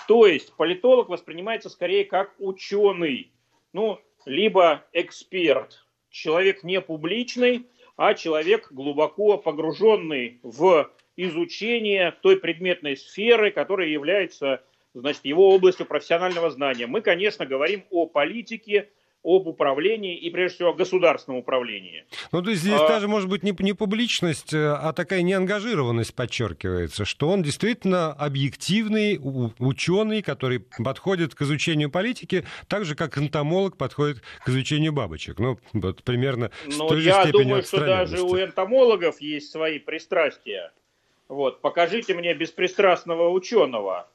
То 0.08 0.26
есть 0.26 0.52
политолог 0.54 1.08
воспринимается 1.08 1.70
скорее 1.70 2.04
как 2.04 2.34
ученый, 2.38 3.30
ну, 3.72 4.00
либо 4.24 4.84
эксперт, 4.92 5.86
человек 6.10 6.64
не 6.64 6.80
публичный, 6.80 7.66
а 7.96 8.14
человек 8.14 8.70
глубоко 8.70 9.38
погруженный 9.38 10.38
в 10.42 10.90
изучение 11.16 12.12
той 12.22 12.38
предметной 12.38 12.96
сферы, 12.96 13.50
которая 13.50 13.88
является 13.88 14.62
значит, 15.00 15.24
его 15.24 15.54
областью 15.54 15.86
профессионального 15.86 16.50
знания. 16.50 16.86
Мы, 16.86 17.00
конечно, 17.00 17.46
говорим 17.46 17.84
о 17.90 18.06
политике, 18.06 18.88
об 19.26 19.48
управлении 19.48 20.16
и, 20.16 20.30
прежде 20.30 20.56
всего, 20.56 20.68
о 20.70 20.74
государственном 20.74 21.40
управлении. 21.40 22.04
Ну, 22.30 22.42
то 22.42 22.50
есть 22.50 22.62
здесь 22.62 22.80
а... 22.80 22.86
даже, 22.86 23.08
может 23.08 23.28
быть, 23.28 23.42
не, 23.42 23.52
не 23.58 23.72
публичность, 23.72 24.54
э, 24.54 24.72
а 24.72 24.92
такая 24.92 25.22
неангажированность 25.22 26.14
подчеркивается, 26.14 27.04
что 27.04 27.28
он 27.28 27.42
действительно 27.42 28.12
объективный 28.12 29.18
ученый, 29.58 30.22
который 30.22 30.60
подходит 30.60 31.34
к 31.34 31.42
изучению 31.42 31.90
политики 31.90 32.46
так 32.68 32.84
же, 32.84 32.94
как 32.94 33.18
энтомолог 33.18 33.76
подходит 33.76 34.22
к 34.44 34.48
изучению 34.48 34.92
бабочек. 34.92 35.40
Ну, 35.40 35.58
вот 35.72 36.04
примерно 36.04 36.52
с 36.68 36.76
той 36.76 37.00
же 37.00 37.08
я 37.08 37.26
думаю, 37.26 37.64
что 37.64 37.80
даже 37.80 38.22
у 38.22 38.36
энтомологов 38.38 39.20
есть 39.20 39.50
свои 39.50 39.80
пристрастия. 39.80 40.72
Вот, 41.26 41.60
покажите 41.60 42.14
мне 42.14 42.32
беспристрастного 42.34 43.30
ученого, 43.30 44.08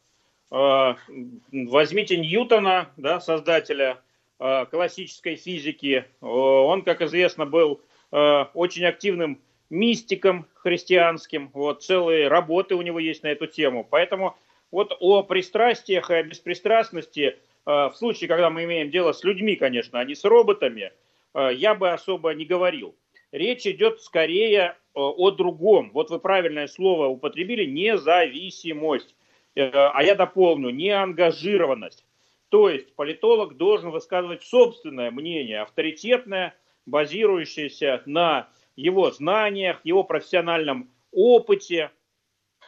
возьмите 0.52 2.18
Ньютона, 2.18 2.90
да, 2.98 3.22
создателя 3.22 3.98
э, 4.38 4.66
классической 4.70 5.36
физики. 5.38 6.06
Э, 6.22 6.26
он, 6.26 6.82
как 6.82 7.02
известно, 7.02 7.46
был 7.46 7.82
очень 8.12 8.84
активным 8.84 9.40
мистиком 9.70 10.46
христианским. 10.56 11.50
Вот, 11.54 11.82
целые 11.82 12.28
работы 12.28 12.76
у 12.76 12.82
него 12.82 13.00
есть 13.00 13.24
на 13.24 13.28
эту 13.28 13.48
тему. 13.48 13.88
Поэтому 13.90 14.36
вот 14.70 14.98
о 15.00 15.24
пристрастиях 15.24 16.12
и 16.12 16.16
о 16.16 16.24
беспристрастности 16.24 17.38
в 17.64 17.94
случае, 17.96 18.28
когда 18.28 18.50
мы 18.50 18.66
имеем 18.66 18.92
дело 18.92 19.14
с 19.14 19.24
людьми, 19.24 19.56
конечно, 19.56 19.98
а 19.98 20.04
не 20.04 20.14
с 20.16 20.26
роботами, 20.26 20.92
я 21.34 21.74
бы 21.74 21.92
особо 21.92 22.34
не 22.34 22.44
говорил. 22.44 22.96
Речь 23.32 23.66
идет 23.66 24.02
скорее 24.02 24.76
о 24.94 25.32
другом. 25.32 25.92
Вот 25.94 26.10
вы 26.10 26.20
правильное 26.20 26.68
слово 26.68 27.06
употребили– 27.06 27.64
независимость. 27.66 29.16
Э, 29.56 29.70
а 29.74 30.04
я 30.04 30.16
дополню, 30.16 30.70
неангажированность. 30.70 32.06
То 32.50 32.70
есть 32.70 32.94
политолог 32.96 33.58
должен 33.58 33.92
высказывать 33.92 34.44
собственное 34.44 35.12
мнение, 35.12 35.62
авторитетное, 35.62 36.56
базирующееся 36.86 38.04
на 38.06 38.50
его 38.76 39.12
знаниях, 39.12 39.80
его 39.84 40.04
профессиональном 40.04 40.90
опыте, 41.12 41.92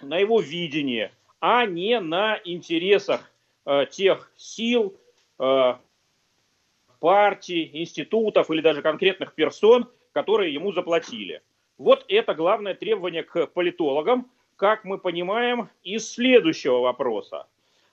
на 0.01 0.17
его 0.17 0.39
видении, 0.39 1.11
а 1.39 1.65
не 1.65 1.99
на 1.99 2.39
интересах 2.43 3.31
э, 3.65 3.85
тех 3.89 4.31
сил, 4.35 4.97
э, 5.39 5.75
партий, 6.99 7.69
институтов 7.73 8.49
или 8.51 8.61
даже 8.61 8.81
конкретных 8.81 9.33
персон, 9.33 9.89
которые 10.13 10.53
ему 10.53 10.71
заплатили. 10.71 11.41
Вот 11.77 12.05
это 12.07 12.33
главное 12.33 12.75
требование 12.75 13.23
к 13.23 13.47
политологам, 13.47 14.31
как 14.55 14.83
мы 14.83 14.97
понимаем, 14.97 15.69
из 15.83 16.11
следующего 16.11 16.79
вопроса. 16.79 17.47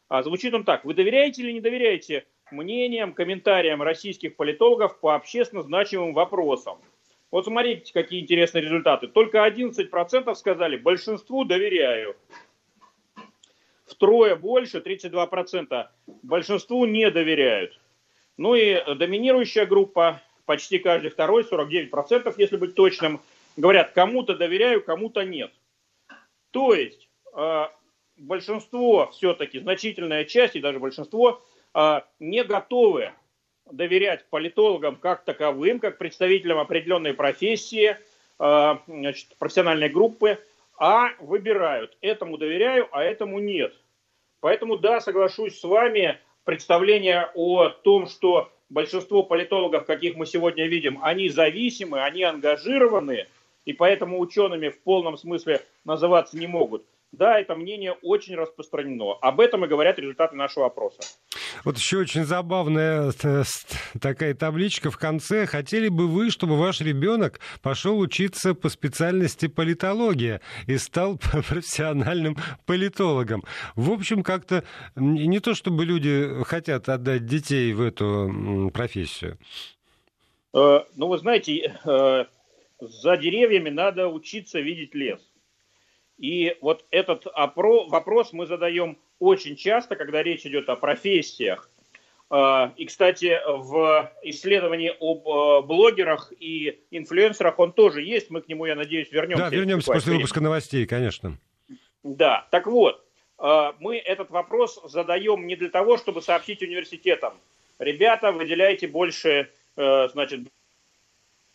А 0.08 0.22
звучит 0.22 0.54
он 0.54 0.64
так. 0.64 0.84
Вы 0.84 0.94
доверяете 0.94 1.42
или 1.42 1.52
не 1.52 1.60
доверяете 1.60 2.26
мнениям, 2.50 3.12
комментариям 3.12 3.82
российских 3.82 4.36
политологов 4.36 4.98
по 4.98 5.14
общественно 5.14 5.62
значимым 5.62 6.14
вопросам? 6.14 6.78
Вот 7.30 7.44
смотрите, 7.44 7.92
какие 7.92 8.20
интересные 8.20 8.62
результаты. 8.62 9.06
Только 9.06 9.46
11% 9.46 10.34
сказали, 10.34 10.76
большинству 10.76 11.44
доверяю. 11.44 12.16
Втрое 13.86 14.34
больше, 14.34 14.78
32%, 14.78 15.86
большинству 16.22 16.86
не 16.86 17.10
доверяют. 17.10 17.78
Ну 18.36 18.54
и 18.54 18.82
доминирующая 18.94 19.66
группа, 19.66 20.20
почти 20.46 20.78
каждый 20.78 21.10
второй, 21.10 21.42
49%, 21.44 22.34
если 22.38 22.56
быть 22.56 22.74
точным, 22.74 23.20
говорят, 23.56 23.92
кому-то 23.92 24.34
доверяю, 24.34 24.82
кому-то 24.82 25.22
нет. 25.22 25.52
То 26.50 26.74
есть 26.74 27.08
э, 27.34 27.66
большинство 28.16 29.10
все-таки, 29.12 29.60
значительная 29.60 30.24
часть 30.24 30.56
и 30.56 30.60
даже 30.60 30.78
большинство 30.78 31.42
э, 31.74 32.00
не 32.18 32.44
готовы 32.44 33.12
доверять 33.70 34.26
политологам 34.30 34.96
как 34.96 35.24
таковым, 35.24 35.78
как 35.78 35.98
представителям 35.98 36.58
определенной 36.58 37.14
профессии, 37.14 37.96
э, 38.38 38.76
значит, 38.86 39.36
профессиональной 39.38 39.88
группы, 39.88 40.38
а 40.78 41.10
выбирают. 41.20 41.96
Этому 42.00 42.38
доверяю, 42.38 42.88
а 42.90 43.04
этому 43.04 43.38
нет. 43.38 43.74
Поэтому, 44.40 44.78
да, 44.78 45.00
соглашусь 45.00 45.58
с 45.58 45.64
вами, 45.64 46.18
представление 46.44 47.30
о 47.34 47.68
том, 47.68 48.06
что 48.06 48.50
большинство 48.70 49.22
политологов, 49.22 49.84
каких 49.84 50.16
мы 50.16 50.24
сегодня 50.24 50.66
видим, 50.66 50.98
они 51.02 51.28
зависимы, 51.28 52.02
они 52.02 52.22
ангажированы– 52.22 53.26
и 53.64 53.72
поэтому 53.72 54.18
учеными 54.20 54.68
в 54.68 54.80
полном 54.82 55.16
смысле 55.16 55.62
называться 55.84 56.38
не 56.38 56.46
могут. 56.46 56.84
Да, 57.12 57.40
это 57.40 57.56
мнение 57.56 57.96
очень 58.02 58.36
распространено. 58.36 59.14
Об 59.20 59.40
этом 59.40 59.64
и 59.64 59.68
говорят 59.68 59.98
результаты 59.98 60.36
нашего 60.36 60.66
опроса. 60.66 61.00
Вот 61.64 61.76
еще 61.76 61.98
очень 61.98 62.24
забавная 62.24 63.12
э, 63.22 63.42
такая 64.00 64.34
табличка 64.34 64.92
в 64.92 64.96
конце. 64.96 65.46
Хотели 65.46 65.88
бы 65.88 66.06
вы, 66.06 66.30
чтобы 66.30 66.56
ваш 66.56 66.80
ребенок 66.80 67.40
пошел 67.62 67.98
учиться 67.98 68.54
по 68.54 68.68
специальности 68.68 69.48
политология 69.48 70.40
и 70.68 70.78
стал 70.78 71.18
профессиональным 71.48 72.36
политологом? 72.64 73.42
В 73.74 73.90
общем, 73.90 74.22
как-то 74.22 74.62
не 74.94 75.40
то, 75.40 75.54
чтобы 75.54 75.84
люди 75.84 76.44
хотят 76.44 76.88
отдать 76.88 77.26
детей 77.26 77.72
в 77.72 77.82
эту 77.82 78.70
профессию. 78.72 79.36
Э, 80.54 80.84
ну, 80.94 81.08
вы 81.08 81.18
знаете, 81.18 81.76
э, 81.84 82.24
за 82.80 83.16
деревьями 83.16 83.70
надо 83.70 84.08
учиться 84.08 84.60
видеть 84.60 84.94
лес. 84.94 85.20
И 86.18 86.56
вот 86.60 86.84
этот 86.90 87.26
вопрос 87.34 88.32
мы 88.32 88.46
задаем 88.46 88.98
очень 89.18 89.56
часто, 89.56 89.96
когда 89.96 90.22
речь 90.22 90.44
идет 90.44 90.68
о 90.68 90.76
профессиях. 90.76 91.70
А, 92.32 92.72
и, 92.76 92.84
кстати, 92.84 93.40
в 93.46 94.12
исследовании 94.22 94.94
об 95.00 95.26
э, 95.26 95.66
блогерах 95.66 96.32
и 96.38 96.80
инфлюенсерах 96.90 97.58
он 97.58 97.72
тоже 97.72 98.02
есть. 98.02 98.30
Мы 98.30 98.40
к 98.40 98.48
нему, 98.48 98.66
я 98.66 98.76
надеюсь, 98.76 99.10
вернемся. 99.10 99.50
Да, 99.50 99.56
вернемся 99.56 99.92
после 99.92 100.14
выпуска 100.14 100.40
новостей, 100.40 100.86
конечно. 100.86 101.38
Да, 102.04 102.46
так 102.50 102.66
вот, 102.66 103.04
а, 103.36 103.74
мы 103.80 103.96
этот 103.96 104.30
вопрос 104.30 104.80
задаем 104.84 105.46
не 105.46 105.56
для 105.56 105.70
того, 105.70 105.96
чтобы 105.96 106.22
сообщить 106.22 106.62
университетам. 106.62 107.34
Ребята, 107.78 108.30
выделяйте 108.30 108.86
больше, 108.86 109.50
э, 109.76 110.08
значит, 110.08 110.40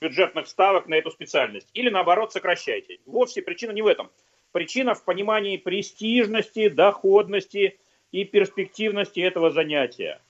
бюджетных 0.06 0.48
ставок 0.48 0.88
на 0.88 0.96
эту 0.96 1.10
специальность. 1.10 1.68
Или 1.74 1.90
наоборот 1.90 2.32
сокращайте. 2.32 3.00
Вовсе 3.06 3.42
причина 3.42 3.72
не 3.72 3.82
в 3.82 3.88
этом. 3.88 4.12
Причина 4.52 4.94
в 4.94 5.04
понимании 5.04 5.58
престижности, 5.58 6.70
доходности 6.70 7.80
и 8.12 8.24
перспективности 8.24 9.20
этого 9.20 9.50
занятия. 9.50 10.22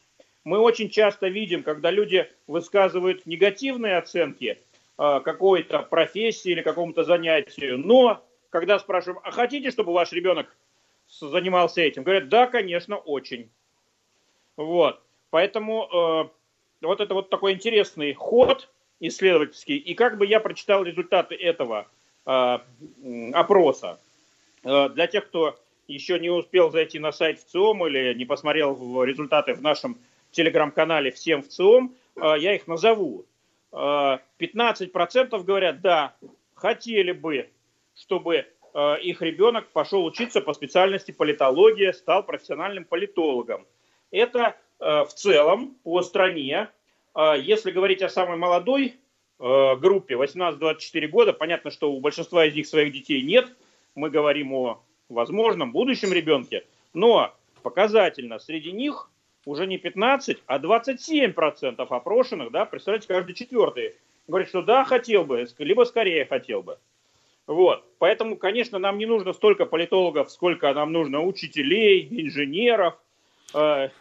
Мы 0.46 0.60
очень 0.60 0.89
часто 0.89 1.27
видим, 1.27 1.63
когда 1.63 1.91
люди 1.91 2.29
высказывают 2.48 3.25
негативные 3.25 3.98
оценки 3.98 4.60
э, 4.98 5.20
какой-то 5.24 5.79
профессии 5.79 6.51
или 6.51 6.62
какому-то 6.62 7.03
занятию, 7.03 7.77
но 7.77 8.24
когда 8.50 8.79
спрашиваем, 8.79 9.20
а 9.24 9.32
хотите, 9.32 9.72
чтобы 9.72 9.91
ваш 9.91 10.13
ребенок 10.13 10.55
занимался 11.08 11.82
этим? 11.82 12.03
Говорят, 12.03 12.29
да, 12.29 12.48
конечно, 12.48 12.96
очень. 12.96 13.50
Вот. 14.55 15.01
Поэтому 15.32 15.89
э, 15.91 16.29
вот 16.86 17.01
это 17.01 17.13
вот 17.13 17.29
такой 17.29 17.53
интересный 17.53 18.13
ход 18.13 18.70
исследовательский. 19.00 19.78
И 19.78 19.94
как 19.94 20.18
бы 20.18 20.25
я 20.25 20.40
прочитал 20.40 20.84
результаты 20.84 21.36
этого 21.36 21.88
э, 22.25 22.58
опроса. 23.34 24.00
Э, 24.64 24.90
для 24.90 25.08
тех, 25.08 25.28
кто 25.28 25.60
еще 25.88 26.20
не 26.20 26.30
успел 26.30 26.72
зайти 26.72 27.00
на 27.00 27.12
сайт 27.12 27.40
ВЦИОМ 27.40 27.88
или 27.88 28.14
не 28.14 28.25
посмотрел 28.25 29.04
результаты 29.04 29.54
в 29.54 29.62
нашем 29.62 29.98
телеграм-канале 30.32 31.12
«Всем 31.12 31.44
ВЦИОМ», 31.44 31.94
э, 32.16 32.36
я 32.40 32.56
их 32.56 32.68
назову. 32.68 33.25
Э, 33.72 34.20
15% 34.40 35.44
говорят, 35.44 35.82
да, 35.82 36.16
хотели 36.56 37.12
бы, 37.12 37.50
чтобы 37.96 38.46
э, 38.74 39.00
их 39.02 39.22
ребенок 39.22 39.68
пошел 39.70 40.04
учиться 40.06 40.42
по 40.42 40.54
специальности 40.54 41.12
политология, 41.12 41.94
стал 41.94 42.24
профессиональным 42.24 42.86
политологом. 42.86 43.66
Это 44.12 44.56
э, 44.80 45.04
в 45.04 45.14
целом 45.14 45.75
по 45.84 46.02
стране. 46.02 46.70
Э, 47.16 47.36
если 47.40 47.72
говорить 47.72 48.02
о 48.02 48.10
самой 48.10 48.38
молодой 48.38 48.96
э, 49.40 49.76
группе, 49.78 50.16
18-24 50.16 51.08
года, 51.08 51.34
понятно, 51.34 51.72
что 51.72 51.92
у 51.92 52.00
большинства 52.00 52.46
из 52.46 52.56
них 52.56 52.68
своих 52.68 52.94
детей 52.94 53.22
нет. 53.22 53.48
Мы 53.96 54.10
говорим 54.10 54.54
о 54.54 54.84
возможном 55.10 55.72
будущем 55.72 56.12
ребенке. 56.12 56.66
Но 56.94 57.34
показательно, 57.64 58.40
среди 58.40 58.72
них 58.72 59.10
уже 59.46 59.68
не 59.68 59.78
15, 59.78 60.44
а 60.46 60.60
27% 60.60 61.86
опрошенных, 61.88 62.52
да, 62.52 62.66
представляете, 62.66 63.08
каждый 63.08 63.34
четвертый 63.34 63.96
говорит, 64.28 64.50
что 64.50 64.62
да, 64.62 64.84
хотел 64.84 65.24
бы, 65.24 65.46
либо 65.60 65.84
скорее 65.84 66.26
хотел 66.26 66.64
бы. 66.64 66.80
Вот. 67.48 67.86
Поэтому, 68.00 68.38
конечно, 68.38 68.80
нам 68.80 68.98
не 68.98 69.06
нужно 69.06 69.34
столько 69.34 69.66
политологов, 69.66 70.32
сколько 70.32 70.74
нам 70.74 70.92
нужно 70.92 71.24
учителей, 71.24 72.08
инженеров, 72.10 72.96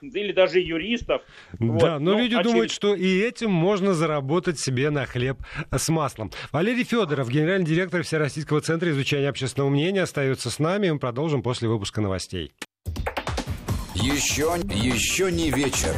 или 0.00 0.32
даже 0.32 0.61
юристов. 0.61 1.23
Да, 1.52 1.66
вот. 1.66 1.82
но, 1.82 1.99
но 1.99 2.18
люди 2.18 2.34
очевидно... 2.34 2.50
думают, 2.50 2.70
что 2.70 2.94
и 2.94 3.20
этим 3.20 3.50
можно 3.50 3.94
заработать 3.94 4.58
себе 4.58 4.90
на 4.90 5.06
хлеб 5.06 5.38
с 5.70 5.88
маслом. 5.88 6.30
Валерий 6.52 6.84
Федоров, 6.84 7.28
генеральный 7.28 7.66
директор 7.66 8.02
Всероссийского 8.02 8.61
центра 8.61 8.90
изучения 8.90 9.28
общественного 9.28 9.70
мнения, 9.70 10.02
остается 10.02 10.50
с 10.50 10.58
нами. 10.58 10.90
Мы 10.90 10.99
продолжим 10.99 11.42
после 11.42 11.68
выпуска 11.68 12.00
новостей. 12.00 12.52
Еще, 13.94 14.54
еще 14.70 15.30
не 15.30 15.50
вечер. 15.50 15.94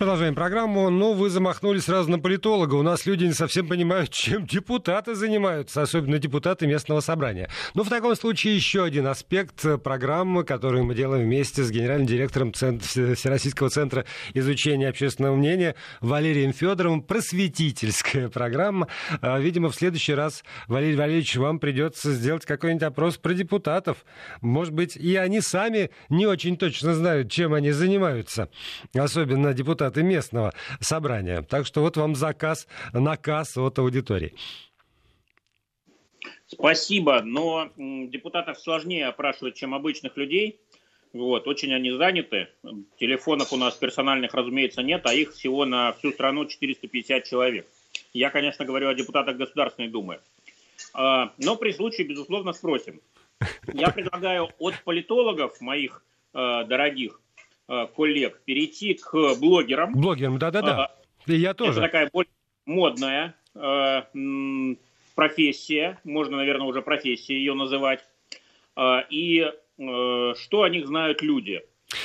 Продолжаем 0.00 0.34
программу. 0.34 0.88
Ну, 0.88 1.12
вы 1.12 1.28
замахнулись 1.28 1.84
сразу 1.84 2.10
на 2.10 2.18
политолога. 2.18 2.74
У 2.76 2.82
нас 2.82 3.04
люди 3.04 3.26
не 3.26 3.34
совсем 3.34 3.68
понимают, 3.68 4.08
чем 4.14 4.46
депутаты 4.46 5.14
занимаются, 5.14 5.82
особенно 5.82 6.18
депутаты 6.18 6.66
местного 6.66 7.00
собрания. 7.00 7.50
Но 7.74 7.84
в 7.84 7.90
таком 7.90 8.16
случае 8.16 8.56
еще 8.56 8.82
один 8.82 9.06
аспект 9.06 9.62
программы, 9.82 10.44
которую 10.44 10.84
мы 10.84 10.94
делаем 10.94 11.26
вместе 11.26 11.62
с 11.62 11.70
генеральным 11.70 12.06
директором 12.06 12.54
Центра, 12.54 13.14
Всероссийского 13.14 13.68
центра 13.68 14.06
изучения 14.32 14.88
общественного 14.88 15.36
мнения 15.36 15.74
Валерием 16.00 16.54
Федоровым. 16.54 17.02
Просветительская 17.02 18.30
программа. 18.30 18.88
А, 19.20 19.38
видимо, 19.38 19.68
в 19.68 19.74
следующий 19.74 20.14
раз, 20.14 20.44
Валерий 20.66 20.96
Валерьевич, 20.96 21.36
вам 21.36 21.58
придется 21.58 22.14
сделать 22.14 22.46
какой-нибудь 22.46 22.84
опрос 22.84 23.18
про 23.18 23.34
депутатов. 23.34 23.98
Может 24.40 24.72
быть, 24.72 24.96
и 24.96 25.16
они 25.16 25.42
сами 25.42 25.90
не 26.08 26.26
очень 26.26 26.56
точно 26.56 26.94
знают, 26.94 27.30
чем 27.30 27.52
они 27.52 27.70
занимаются. 27.70 28.48
Особенно 28.94 29.52
депутаты 29.52 29.89
депутаты 29.90 30.02
местного 30.02 30.52
собрания. 30.80 31.42
Так 31.42 31.66
что 31.66 31.80
вот 31.80 31.96
вам 31.96 32.14
заказ, 32.14 32.66
наказ 32.92 33.56
от 33.56 33.78
аудитории. 33.78 34.34
Спасибо, 36.46 37.22
но 37.22 37.70
депутатов 37.76 38.58
сложнее 38.58 39.06
опрашивать, 39.06 39.54
чем 39.54 39.74
обычных 39.74 40.16
людей. 40.16 40.60
Вот, 41.12 41.48
очень 41.48 41.74
они 41.74 41.90
заняты. 41.92 42.48
Телефонов 42.98 43.52
у 43.52 43.56
нас 43.56 43.74
персональных, 43.74 44.34
разумеется, 44.34 44.82
нет, 44.82 45.02
а 45.04 45.12
их 45.12 45.32
всего 45.32 45.64
на 45.64 45.92
всю 45.92 46.12
страну 46.12 46.46
450 46.46 47.24
человек. 47.24 47.66
Я, 48.12 48.30
конечно, 48.30 48.64
говорю 48.64 48.88
о 48.88 48.94
депутатах 48.94 49.36
Государственной 49.36 49.88
Думы. 49.88 50.20
А, 50.94 51.32
но 51.38 51.56
при 51.56 51.72
случае, 51.72 52.06
безусловно, 52.06 52.52
спросим. 52.52 53.00
Я 53.72 53.90
предлагаю 53.94 54.50
от 54.58 54.74
политологов 54.84 55.60
моих 55.60 56.04
э, 56.32 56.64
дорогих 56.64 57.19
коллег 57.94 58.40
перейти 58.44 58.94
к 58.94 59.34
блогерам. 59.40 59.92
Блогерам, 59.92 60.38
да-да-да. 60.38 60.94
И 61.26 61.36
я 61.36 61.54
тоже. 61.54 61.72
Это 61.72 61.82
такая 61.82 62.10
более 62.12 62.32
модная 62.66 63.34
э, 63.54 64.02
профессия, 65.14 65.98
можно, 66.04 66.38
наверное, 66.38 66.66
уже 66.66 66.82
профессией 66.82 67.38
ее 67.38 67.54
называть. 67.54 68.04
Э, 68.76 69.02
и 69.10 69.46
что 69.78 70.62
о 70.62 70.68
них 70.68 70.86
знают 70.86 71.22
люди? 71.22 71.62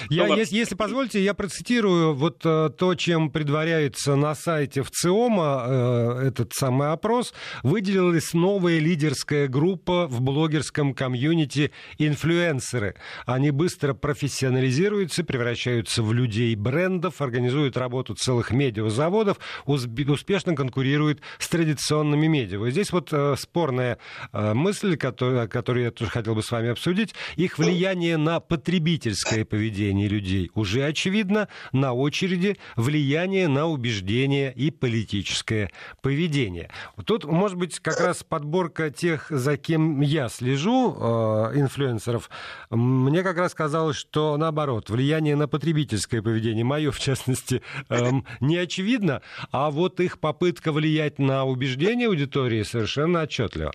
Я, 0.09 0.27
ну, 0.27 0.35
если, 0.35 0.55
если 0.55 0.75
позволите, 0.75 1.23
я 1.23 1.33
процитирую 1.33 2.13
вот 2.13 2.41
э, 2.43 2.69
то, 2.77 2.95
чем 2.95 3.29
предваряется 3.29 4.15
на 4.15 4.35
сайте 4.35 4.83
ВЦИОМа 4.83 5.65
э, 5.67 6.27
этот 6.27 6.53
самый 6.53 6.91
опрос. 6.91 7.33
Выделилась 7.63 8.33
новая 8.33 8.79
лидерская 8.79 9.47
группа 9.47 10.07
в 10.07 10.21
блогерском 10.21 10.93
комьюнити 10.93 11.71
«Инфлюенсеры». 11.97 12.95
Они 13.25 13.51
быстро 13.51 13.93
профессионализируются, 13.93 15.23
превращаются 15.23 16.03
в 16.03 16.13
людей 16.13 16.55
брендов, 16.55 17.21
организуют 17.21 17.77
работу 17.77 18.15
целых 18.15 18.51
медиазаводов, 18.51 19.37
успешно 19.65 20.55
конкурируют 20.55 21.21
с 21.39 21.47
традиционными 21.47 22.27
медиа. 22.27 22.59
Вот 22.59 22.69
здесь 22.69 22.91
вот 22.91 23.09
э, 23.11 23.35
спорная 23.37 23.97
мысль, 24.31 24.97
которую, 24.97 25.49
которую 25.49 25.85
я 25.85 25.91
тоже 25.91 26.11
хотел 26.11 26.35
бы 26.35 26.43
с 26.43 26.51
вами 26.51 26.69
обсудить. 26.69 27.13
Их 27.35 27.57
влияние 27.57 28.17
на 28.17 28.39
потребительское 28.39 29.45
поведение 29.45 29.84
поведение 29.85 30.07
людей 30.07 30.51
уже 30.55 30.83
очевидно, 30.83 31.47
на 31.71 31.93
очереди 31.93 32.57
влияние 32.75 33.47
на 33.47 33.67
убеждения 33.67 34.51
и 34.51 34.71
политическое 34.71 35.69
поведение. 36.01 36.71
Тут, 37.05 37.25
может 37.25 37.57
быть, 37.57 37.79
как 37.79 37.99
раз 37.99 38.23
подборка 38.23 38.89
тех, 38.89 39.27
за 39.29 39.57
кем 39.57 40.01
я 40.01 40.29
слежу, 40.29 40.95
э, 40.97 41.59
инфлюенсеров, 41.59 42.29
мне 42.69 43.21
как 43.21 43.37
раз 43.37 43.53
казалось, 43.53 43.97
что 43.97 44.37
наоборот, 44.37 44.89
влияние 44.89 45.35
на 45.35 45.47
потребительское 45.47 46.21
поведение, 46.21 46.63
мое 46.63 46.91
в 46.91 46.99
частности, 46.99 47.61
э, 47.89 48.11
не 48.39 48.57
очевидно, 48.57 49.21
а 49.51 49.69
вот 49.69 49.99
их 49.99 50.19
попытка 50.19 50.71
влиять 50.71 51.19
на 51.19 51.45
убеждения 51.45 52.07
аудитории 52.07 52.63
совершенно 52.63 53.21
отчетливо. 53.21 53.71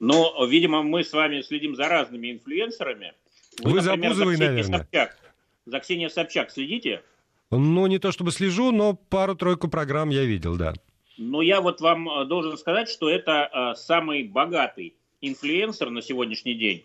Но, 0.00 0.44
видимо, 0.46 0.82
мы 0.82 1.04
с 1.04 1.12
вами 1.12 1.40
следим 1.42 1.76
за 1.76 1.88
разными 1.88 2.32
инфлюенсерами. 2.32 3.12
Вы, 3.62 3.70
Вы 3.70 3.82
например, 3.82 4.14
за 4.14 4.24
Бузовой, 4.24 4.36
наверное. 4.36 4.78
Собчак. 4.80 5.18
За 5.66 5.80
Ксенией 5.80 6.10
Собчак 6.10 6.50
следите? 6.50 7.02
Ну, 7.50 7.86
не 7.86 7.98
то 7.98 8.12
чтобы 8.12 8.32
слежу, 8.32 8.72
но 8.72 8.94
пару-тройку 8.94 9.68
программ 9.68 10.10
я 10.10 10.24
видел, 10.24 10.56
да. 10.56 10.74
Но 11.16 11.42
я 11.42 11.60
вот 11.60 11.80
вам 11.80 12.08
э, 12.08 12.24
должен 12.24 12.58
сказать, 12.58 12.88
что 12.88 13.08
это 13.08 13.48
э, 13.52 13.78
самый 13.78 14.24
богатый 14.24 14.94
инфлюенсер 15.20 15.90
на 15.90 16.02
сегодняшний 16.02 16.54
день. 16.54 16.84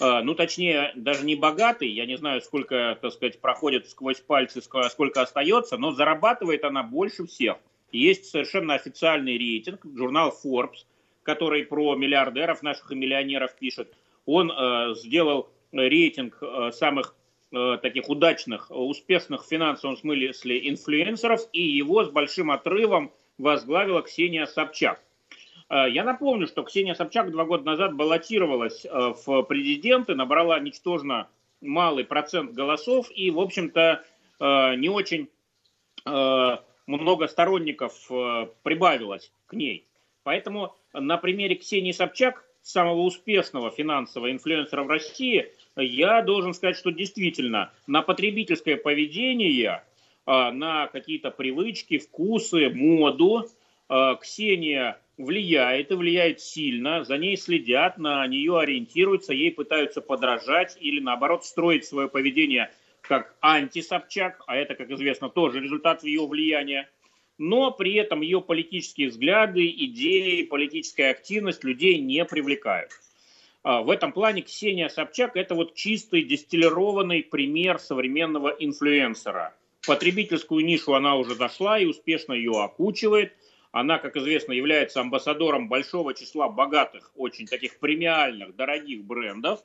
Э, 0.00 0.22
ну, 0.22 0.34
точнее, 0.34 0.92
даже 0.96 1.24
не 1.24 1.36
богатый, 1.36 1.88
я 1.88 2.06
не 2.06 2.16
знаю, 2.16 2.40
сколько, 2.40 2.98
так 3.00 3.12
сказать, 3.12 3.40
проходит 3.40 3.88
сквозь 3.88 4.20
пальцы, 4.20 4.62
сколько 4.62 5.20
остается, 5.20 5.76
но 5.76 5.92
зарабатывает 5.92 6.64
она 6.64 6.82
больше 6.82 7.26
всех. 7.26 7.56
Есть 7.92 8.26
совершенно 8.26 8.74
официальный 8.74 9.38
рейтинг, 9.38 9.84
журнал 9.94 10.34
Forbes, 10.44 10.84
который 11.22 11.64
про 11.64 11.94
миллиардеров 11.94 12.62
наших 12.62 12.92
и 12.92 12.94
миллионеров 12.94 13.54
пишет. 13.56 13.92
Он 14.24 14.50
э, 14.50 14.94
сделал 14.96 15.50
рейтинг 15.72 16.38
э, 16.40 16.70
самых 16.72 17.14
э, 17.52 17.78
таких 17.82 18.08
удачных, 18.08 18.70
успешных 18.70 19.44
в 19.44 19.48
финансовом 19.48 19.96
смысле 19.96 20.68
инфлюенсеров, 20.68 21.42
и 21.52 21.62
его 21.62 22.04
с 22.04 22.10
большим 22.10 22.50
отрывом 22.50 23.12
возглавила 23.38 24.02
Ксения 24.02 24.46
Собчак. 24.46 25.02
Э, 25.68 25.86
я 25.90 26.04
напомню, 26.04 26.46
что 26.46 26.62
Ксения 26.62 26.94
Собчак 26.94 27.30
два 27.30 27.44
года 27.44 27.64
назад 27.64 27.94
баллотировалась 27.94 28.84
в 28.84 29.42
президенты, 29.42 30.14
набрала 30.14 30.58
ничтожно 30.60 31.28
малый 31.60 32.04
процент 32.04 32.52
голосов 32.52 33.08
и, 33.14 33.30
в 33.30 33.40
общем-то, 33.40 34.04
не 34.38 34.90
очень 34.90 35.28
много 36.04 37.26
сторонников 37.26 38.06
прибавилось 38.62 39.32
к 39.46 39.54
ней. 39.54 39.88
Поэтому 40.22 40.76
на 40.92 41.16
примере 41.16 41.56
Ксении 41.56 41.92
Собчак 41.92 42.45
самого 42.66 43.02
успешного 43.02 43.70
финансового 43.70 44.32
инфлюенсера 44.32 44.82
в 44.82 44.88
России, 44.88 45.52
я 45.76 46.20
должен 46.22 46.52
сказать, 46.52 46.76
что 46.76 46.90
действительно 46.90 47.70
на 47.86 48.02
потребительское 48.02 48.76
поведение, 48.76 49.84
а, 50.26 50.50
на 50.50 50.88
какие-то 50.88 51.30
привычки, 51.30 51.98
вкусы, 51.98 52.68
моду 52.70 53.46
а, 53.88 54.16
Ксения 54.16 55.00
влияет 55.16 55.92
и 55.92 55.94
влияет 55.94 56.40
сильно, 56.40 57.04
за 57.04 57.18
ней 57.18 57.36
следят, 57.36 57.98
на 57.98 58.26
нее 58.26 58.58
ориентируются, 58.58 59.32
ей 59.32 59.52
пытаются 59.52 60.00
подражать 60.00 60.76
или 60.80 60.98
наоборот 60.98 61.44
строить 61.44 61.84
свое 61.84 62.08
поведение 62.08 62.70
как 63.00 63.36
анти-Собчак, 63.40 64.42
а 64.48 64.56
это, 64.56 64.74
как 64.74 64.90
известно, 64.90 65.28
тоже 65.28 65.60
результат 65.60 66.02
ее 66.02 66.26
влияния. 66.26 66.88
Но 67.38 67.70
при 67.70 67.94
этом 67.94 68.22
ее 68.22 68.40
политические 68.40 69.08
взгляды, 69.08 69.68
идеи, 69.68 70.42
политическая 70.42 71.10
активность 71.10 71.64
людей 71.64 71.98
не 71.98 72.24
привлекают. 72.24 72.90
А, 73.62 73.82
в 73.82 73.90
этом 73.90 74.12
плане 74.12 74.42
Ксения 74.42 74.88
Собчак– 74.88 75.32
это 75.36 75.54
вот 75.54 75.74
чистый 75.74 76.22
дистиллированный 76.22 77.22
пример 77.22 77.78
современного 77.78 78.48
инфлюенсера. 78.48 79.54
Потребительскую 79.86 80.64
нишу 80.64 80.94
она 80.94 81.16
уже 81.16 81.34
зашла 81.34 81.78
и 81.78 81.84
успешно 81.84 82.32
ее 82.32 82.52
окучивает. 82.62 83.32
Она, 83.72 83.98
как 83.98 84.16
известно, 84.16 84.52
является 84.52 85.00
амбассадором 85.00 85.68
большого 85.68 86.14
числа 86.14 86.48
богатых, 86.48 87.12
очень 87.14 87.46
таких 87.46 87.78
премиальных, 87.78 88.56
дорогих 88.56 89.04
брендов. 89.04 89.60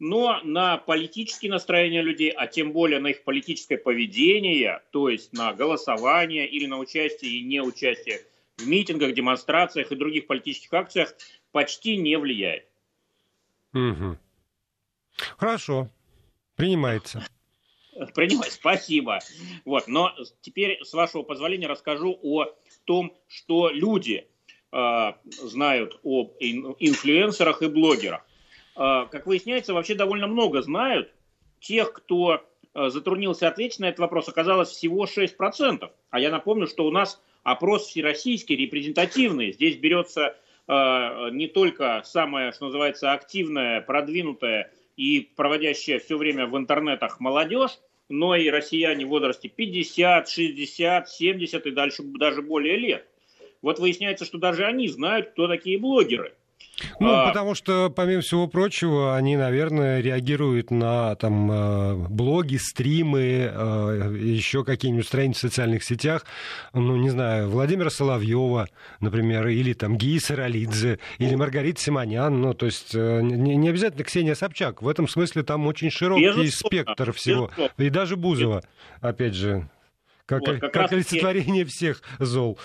Но 0.00 0.40
на 0.44 0.78
политические 0.78 1.52
настроения 1.52 2.00
людей, 2.00 2.30
а 2.30 2.46
тем 2.46 2.72
более 2.72 3.00
на 3.00 3.08
их 3.08 3.22
политическое 3.22 3.76
поведение, 3.76 4.82
то 4.92 5.10
есть 5.10 5.34
на 5.34 5.52
голосование 5.52 6.48
или 6.48 6.64
на 6.64 6.78
участие 6.78 7.32
и 7.32 7.44
неучастие 7.44 8.22
в 8.56 8.66
митингах, 8.66 9.12
демонстрациях 9.12 9.92
и 9.92 9.96
других 9.96 10.26
политических 10.26 10.72
акциях, 10.72 11.14
почти 11.52 11.98
не 11.98 12.16
влияет. 12.16 12.64
Угу. 13.74 14.16
Хорошо. 15.36 15.90
Принимается. 16.56 17.26
Принимай, 18.14 18.50
спасибо. 18.50 19.18
Вот, 19.66 19.86
но 19.86 20.14
теперь, 20.40 20.82
с 20.82 20.94
вашего 20.94 21.22
позволения, 21.22 21.66
расскажу 21.66 22.18
о 22.22 22.46
том, 22.86 23.14
что 23.28 23.68
люди 23.68 24.26
э, 24.72 25.12
знают 25.26 26.00
об 26.02 26.32
инфлюенсерах 26.40 27.60
и 27.60 27.68
блогерах. 27.68 28.24
Э, 28.76 29.06
как 29.10 29.26
выясняется, 29.26 29.74
вообще 29.74 29.94
довольно 29.94 30.26
много 30.26 30.62
знают. 30.62 31.12
Тех, 31.60 31.92
кто 31.92 32.44
э, 32.74 32.88
затруднился 32.88 33.48
ответить 33.48 33.80
на 33.80 33.86
этот 33.86 34.00
вопрос, 34.00 34.28
оказалось 34.28 34.70
всего 34.70 35.06
6%. 35.06 35.90
А 36.10 36.20
я 36.20 36.30
напомню, 36.30 36.66
что 36.66 36.86
у 36.86 36.90
нас 36.90 37.20
опрос 37.42 37.86
всероссийский, 37.86 38.56
репрезентативный. 38.56 39.52
Здесь 39.52 39.76
берется 39.76 40.36
Э, 40.70 41.30
не 41.32 41.48
только 41.48 42.02
самая, 42.04 42.52
что 42.52 42.66
называется, 42.66 43.12
активная, 43.12 43.80
продвинутая 43.80 44.70
и 44.96 45.28
проводящая 45.34 45.98
все 45.98 46.16
время 46.16 46.46
в 46.46 46.56
интернетах 46.56 47.18
молодежь, 47.18 47.80
но 48.08 48.36
и 48.36 48.48
россияне 48.50 49.04
в 49.04 49.08
возрасте 49.08 49.48
50, 49.48 50.28
60, 50.28 51.08
70 51.08 51.66
и 51.66 51.70
дальше 51.72 52.04
даже 52.04 52.42
более 52.42 52.76
лет. 52.76 53.04
Вот 53.62 53.80
выясняется, 53.80 54.24
что 54.24 54.38
даже 54.38 54.64
они 54.64 54.86
знают, 54.86 55.30
кто 55.30 55.48
такие 55.48 55.76
блогеры. 55.76 56.34
Ну, 56.98 57.10
а... 57.10 57.28
потому 57.28 57.54
что, 57.54 57.90
помимо 57.90 58.22
всего 58.22 58.46
прочего, 58.46 59.16
они, 59.16 59.36
наверное, 59.36 60.00
реагируют 60.00 60.70
на 60.70 61.14
там 61.16 61.50
э, 61.50 61.94
блоги, 62.08 62.56
стримы, 62.56 63.50
э, 63.52 64.16
еще 64.18 64.64
какие-нибудь 64.64 65.06
страницы 65.06 65.38
в 65.38 65.50
социальных 65.50 65.84
сетях. 65.84 66.24
Ну, 66.72 66.96
не 66.96 67.10
знаю, 67.10 67.48
Владимира 67.48 67.90
Соловьева, 67.90 68.68
например, 69.00 69.48
или 69.48 69.72
там 69.72 69.96
Гии 69.96 70.18
Саралидзе, 70.18 70.98
или 71.18 71.34
Маргарита 71.34 71.80
Симонян. 71.80 72.40
Ну, 72.40 72.54
то 72.54 72.66
есть 72.66 72.94
э, 72.94 73.20
не, 73.22 73.56
не 73.56 73.68
обязательно 73.68 74.04
Ксения 74.04 74.34
Собчак. 74.34 74.82
В 74.82 74.88
этом 74.88 75.08
смысле 75.08 75.42
там 75.42 75.66
очень 75.66 75.90
широкий 75.90 76.26
Безусловно. 76.26 76.50
спектр 76.50 77.12
всего. 77.12 77.46
Безусловно. 77.46 77.82
И 77.82 77.90
даже 77.90 78.16
Бузова, 78.16 78.62
опять 79.00 79.34
же, 79.34 79.68
как, 80.26 80.46
вот, 80.46 80.60
как, 80.60 80.72
как 80.72 80.92
олицетворение 80.92 81.64
всех 81.64 82.02
зол. 82.18 82.58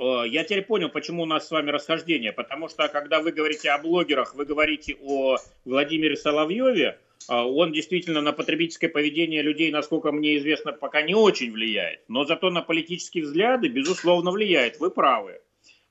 Э, 0.00 0.22
я 0.26 0.44
теперь 0.44 0.62
понял, 0.62 0.88
почему 0.88 1.22
у 1.22 1.26
нас 1.26 1.46
с 1.46 1.50
вами 1.50 1.70
расхождение. 1.70 2.32
Потому 2.32 2.68
что, 2.68 2.88
когда 2.88 3.20
вы 3.20 3.32
говорите 3.32 3.70
о 3.70 3.78
блогерах, 3.78 4.34
вы 4.34 4.46
говорите 4.46 4.96
о 5.02 5.36
Владимире 5.64 6.16
Соловьеве, 6.16 6.98
э, 7.28 7.34
он 7.34 7.72
действительно 7.72 8.22
на 8.22 8.32
потребительское 8.32 8.88
поведение 8.88 9.42
людей, 9.42 9.70
насколько 9.70 10.10
мне 10.10 10.38
известно, 10.38 10.72
пока 10.72 11.02
не 11.02 11.14
очень 11.14 11.52
влияет. 11.52 12.00
Но 12.08 12.24
зато 12.24 12.50
на 12.50 12.62
политические 12.62 13.24
взгляды, 13.24 13.68
безусловно, 13.68 14.30
влияет. 14.30 14.80
Вы 14.80 14.90
правы. 14.90 15.40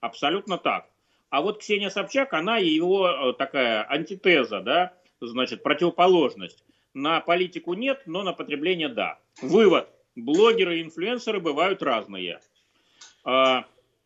Абсолютно 0.01 0.57
так. 0.57 0.89
А 1.29 1.41
вот 1.41 1.59
Ксения 1.59 1.91
Собчак, 1.91 2.33
она 2.33 2.57
его 2.57 3.07
э, 3.07 3.33
такая 3.33 3.85
антитеза, 3.87 4.61
да, 4.61 4.93
значит, 5.21 5.61
противоположность. 5.61 6.63
На 6.95 7.21
политику 7.21 7.75
нет, 7.75 8.01
но 8.07 8.23
на 8.23 8.33
потребление 8.33 8.89
да. 8.89 9.19
Вывод. 9.43 9.87
Блогеры 10.15 10.79
и 10.79 10.81
инфлюенсеры 10.81 11.39
бывают 11.39 11.83
разные. 11.83 12.39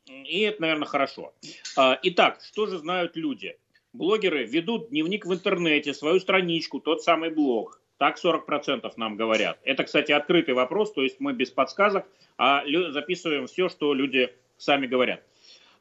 И 0.05 0.41
это, 0.41 0.61
наверное, 0.61 0.87
хорошо. 0.87 1.33
А, 1.77 1.99
итак, 2.03 2.41
что 2.43 2.65
же 2.65 2.77
знают 2.77 3.15
люди? 3.15 3.57
Блогеры 3.93 4.45
ведут 4.45 4.89
дневник 4.89 5.25
в 5.25 5.33
интернете, 5.33 5.93
свою 5.93 6.19
страничку, 6.19 6.79
тот 6.79 7.03
самый 7.03 7.29
блог. 7.29 7.79
Так 7.97 8.17
40% 8.23 8.91
нам 8.97 9.15
говорят. 9.15 9.59
Это, 9.63 9.83
кстати, 9.83 10.11
открытый 10.11 10.55
вопрос, 10.55 10.91
то 10.91 11.03
есть 11.03 11.19
мы 11.19 11.33
без 11.33 11.51
подсказок, 11.51 12.05
а 12.37 12.63
записываем 12.91 13.47
все, 13.47 13.69
что 13.69 13.93
люди 13.93 14.33
сами 14.57 14.87
говорят. 14.87 15.23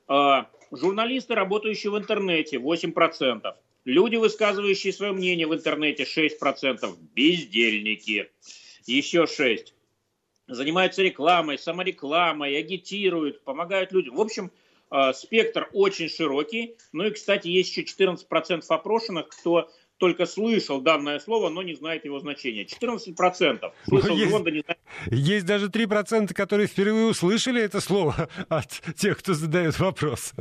А, 0.06 0.48
журналисты, 0.70 1.34
работающие 1.34 1.90
в 1.90 1.98
интернете, 1.98 2.58
8%. 2.58 3.54
Люди, 3.84 4.16
высказывающие 4.16 4.92
свое 4.92 5.12
мнение 5.12 5.46
в 5.46 5.54
интернете, 5.54 6.04
6%. 6.04 6.96
Бездельники, 7.14 8.30
еще 8.86 9.24
6% 9.24 9.72
занимаются 10.54 11.02
рекламой, 11.02 11.58
саморекламой, 11.58 12.56
агитируют, 12.56 13.42
помогают 13.44 13.92
людям. 13.92 14.16
В 14.16 14.20
общем, 14.20 14.50
э, 14.90 15.12
спектр 15.14 15.68
очень 15.72 16.08
широкий. 16.08 16.76
Ну 16.92 17.04
и, 17.04 17.10
кстати, 17.10 17.48
есть 17.48 17.70
еще 17.70 17.82
14% 17.82 18.62
опрошенных, 18.68 19.28
кто 19.28 19.70
только 19.98 20.26
слышал 20.26 20.80
данное 20.80 21.20
слово, 21.20 21.48
но 21.48 21.62
не 21.62 21.74
знает 21.74 22.04
его 22.04 22.18
значения. 22.18 22.64
14% 22.64 23.72
слышал 23.86 24.16
есть, 24.16 24.30
звон, 24.30 24.44
не 24.44 24.62
знает. 24.62 24.78
Есть 25.10 25.46
даже 25.46 25.68
3%, 25.68 26.34
которые 26.34 26.66
впервые 26.66 27.06
услышали 27.06 27.62
это 27.62 27.80
слово 27.80 28.28
от 28.48 28.68
тех, 28.96 29.18
кто 29.18 29.34
задает 29.34 29.78
вопрос. 29.78 30.32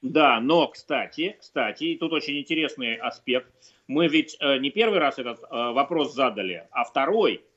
Да, 0.00 0.40
но, 0.40 0.68
кстати, 0.68 1.36
кстати, 1.40 1.84
и 1.84 1.98
тут 1.98 2.12
очень 2.12 2.38
интересный 2.38 2.94
аспект. 2.96 3.52
Мы 3.86 4.06
ведь 4.06 4.36
э, 4.40 4.58
не 4.58 4.70
первый 4.70 5.00
раз 5.00 5.18
этот 5.18 5.40
э, 5.40 5.46
вопрос 5.50 6.14
задали, 6.14 6.68
а 6.70 6.84
второй– 6.84 7.44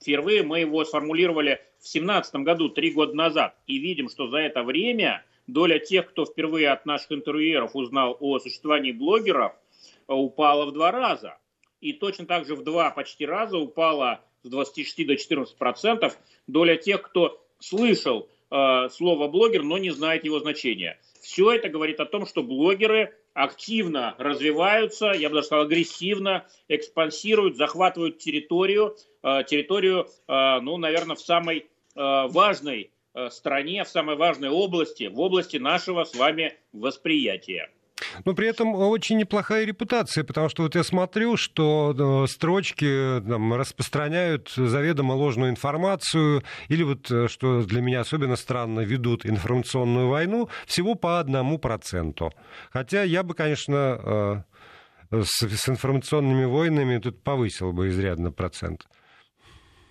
впервые 0.00 0.42
мы 0.42 0.60
его 0.60 0.84
сформулировали 0.84 1.60
в 1.78 1.82
2017 1.82 2.34
году, 2.36 2.68
три 2.68 2.92
года 2.92 3.14
назад, 3.14 3.56
и 3.66 3.78
видим, 3.78 4.08
что 4.08 4.28
за 4.28 4.38
это 4.38 4.62
время 4.62 5.24
доля 5.46 5.78
тех, 5.78 6.08
кто 6.08 6.24
впервые 6.24 6.70
от 6.70 6.86
наших 6.86 7.12
интервьюеров 7.12 7.74
узнал 7.74 8.16
о 8.20 8.38
существовании 8.38 8.92
блогеров, 8.92 9.52
а, 10.06 10.14
упала 10.14 10.66
в 10.66 10.72
два 10.72 10.90
раза. 10.90 11.38
И 11.80 11.92
точно 11.92 12.26
так 12.26 12.46
же 12.46 12.54
в 12.54 12.64
два 12.64 12.90
почти 12.90 13.26
раза 13.26 13.58
упала 13.58 14.20
с 14.42 14.48
26 14.48 15.06
до 15.06 15.16
14 15.16 15.56
процентов 15.56 16.18
доля 16.46 16.76
тех, 16.76 17.02
кто 17.02 17.44
слышал 17.58 18.28
э, 18.50 18.88
слово 18.90 19.28
блогер, 19.28 19.62
но 19.62 19.78
не 19.78 19.90
знает 19.90 20.24
его 20.24 20.38
значения. 20.38 20.98
Все 21.20 21.52
это 21.52 21.68
говорит 21.68 22.00
о 22.00 22.06
том, 22.06 22.26
что 22.26 22.42
блогеры 22.42 23.14
активно 23.36 24.14
развиваются, 24.16 25.08
я 25.08 25.28
бы 25.28 25.34
даже 25.34 25.48
сказал, 25.48 25.66
агрессивно 25.66 26.46
экспансируют, 26.68 27.56
захватывают 27.56 28.16
территорию, 28.16 28.96
э, 29.22 29.44
территорию, 29.46 30.08
э, 30.26 30.60
ну, 30.60 30.78
наверное, 30.78 31.16
в 31.16 31.20
самой 31.20 31.58
э, 31.58 31.64
важной 31.94 32.90
стране, 33.30 33.82
в 33.84 33.88
самой 33.88 34.16
важной 34.16 34.50
области, 34.50 35.04
в 35.04 35.18
области 35.20 35.56
нашего 35.56 36.04
с 36.04 36.14
вами 36.14 36.54
восприятия. 36.72 37.70
Но 38.24 38.34
при 38.34 38.48
этом 38.48 38.74
очень 38.74 39.18
неплохая 39.18 39.64
репутация, 39.64 40.24
потому 40.24 40.48
что 40.48 40.62
вот 40.62 40.74
я 40.74 40.82
смотрю, 40.82 41.36
что 41.36 42.24
э, 42.24 42.26
строчки 42.28 43.20
там, 43.26 43.54
распространяют 43.54 44.50
заведомо 44.50 45.12
ложную 45.12 45.50
информацию, 45.50 46.42
или 46.68 46.82
вот, 46.82 47.10
э, 47.10 47.28
что 47.28 47.62
для 47.62 47.80
меня 47.80 48.00
особенно 48.00 48.36
странно, 48.36 48.80
ведут 48.80 49.26
информационную 49.26 50.08
войну 50.08 50.48
всего 50.66 50.94
по 50.94 51.18
одному 51.18 51.58
проценту. 51.58 52.32
Хотя 52.70 53.02
я 53.02 53.22
бы, 53.22 53.34
конечно, 53.34 54.44
э, 55.10 55.22
с, 55.24 55.42
с 55.42 55.68
информационными 55.68 56.44
войнами 56.44 56.98
тут 56.98 57.22
повысил 57.22 57.72
бы 57.72 57.88
изрядно 57.88 58.32
процент. 58.32 58.86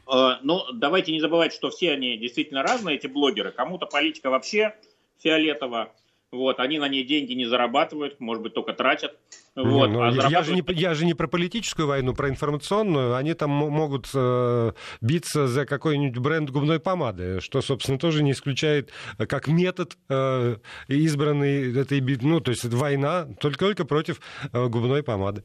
Ну, 0.08 0.62
давайте 0.72 1.12
не 1.12 1.20
забывать, 1.20 1.52
что 1.52 1.72
все 1.72 1.94
они 1.94 2.16
действительно 2.18 2.62
разные, 2.62 2.98
эти 2.98 3.08
блогеры. 3.08 3.52
Кому-то 3.52 3.88
политика 3.88 4.30
вообще 4.30 4.76
фиолетово, 5.18 5.92
вот, 6.36 6.60
они 6.60 6.80
на 6.80 6.88
ней 6.88 7.04
деньги 7.04 7.34
не 7.34 7.46
зарабатывают, 7.46 8.20
может 8.20 8.44
быть, 8.44 8.54
только 8.54 8.74
тратят. 8.74 9.18
Вот, 9.56 9.88
ну, 9.88 10.02
а 10.02 10.08
я, 10.08 10.12
зарабатывают... 10.12 10.48
же 10.48 10.54
не, 10.54 10.80
я 10.82 10.94
же 10.94 11.06
не 11.06 11.14
про 11.14 11.28
политическую 11.28 11.88
войну, 11.88 12.14
про 12.14 12.30
информационную. 12.30 13.16
Они 13.16 13.34
там 13.34 13.50
могут 13.50 14.10
э, 14.14 14.72
биться 15.02 15.48
за 15.48 15.66
какой-нибудь 15.66 16.18
бренд 16.18 16.50
губной 16.50 16.80
помады, 16.80 17.40
что, 17.42 17.62
собственно, 17.62 17.98
тоже 17.98 18.22
не 18.24 18.32
исключает 18.32 18.92
э, 19.18 19.26
как 19.26 19.48
метод 19.48 19.98
э, 20.10 20.58
избранный 20.88 21.80
этой 21.80 22.00
битвы. 22.00 22.30
Ну, 22.30 22.40
то 22.42 22.52
есть 22.52 22.66
война 22.66 23.28
только-только 23.40 23.86
против 23.86 24.20
э, 24.52 24.68
губной 24.68 25.04
помады. 25.04 25.44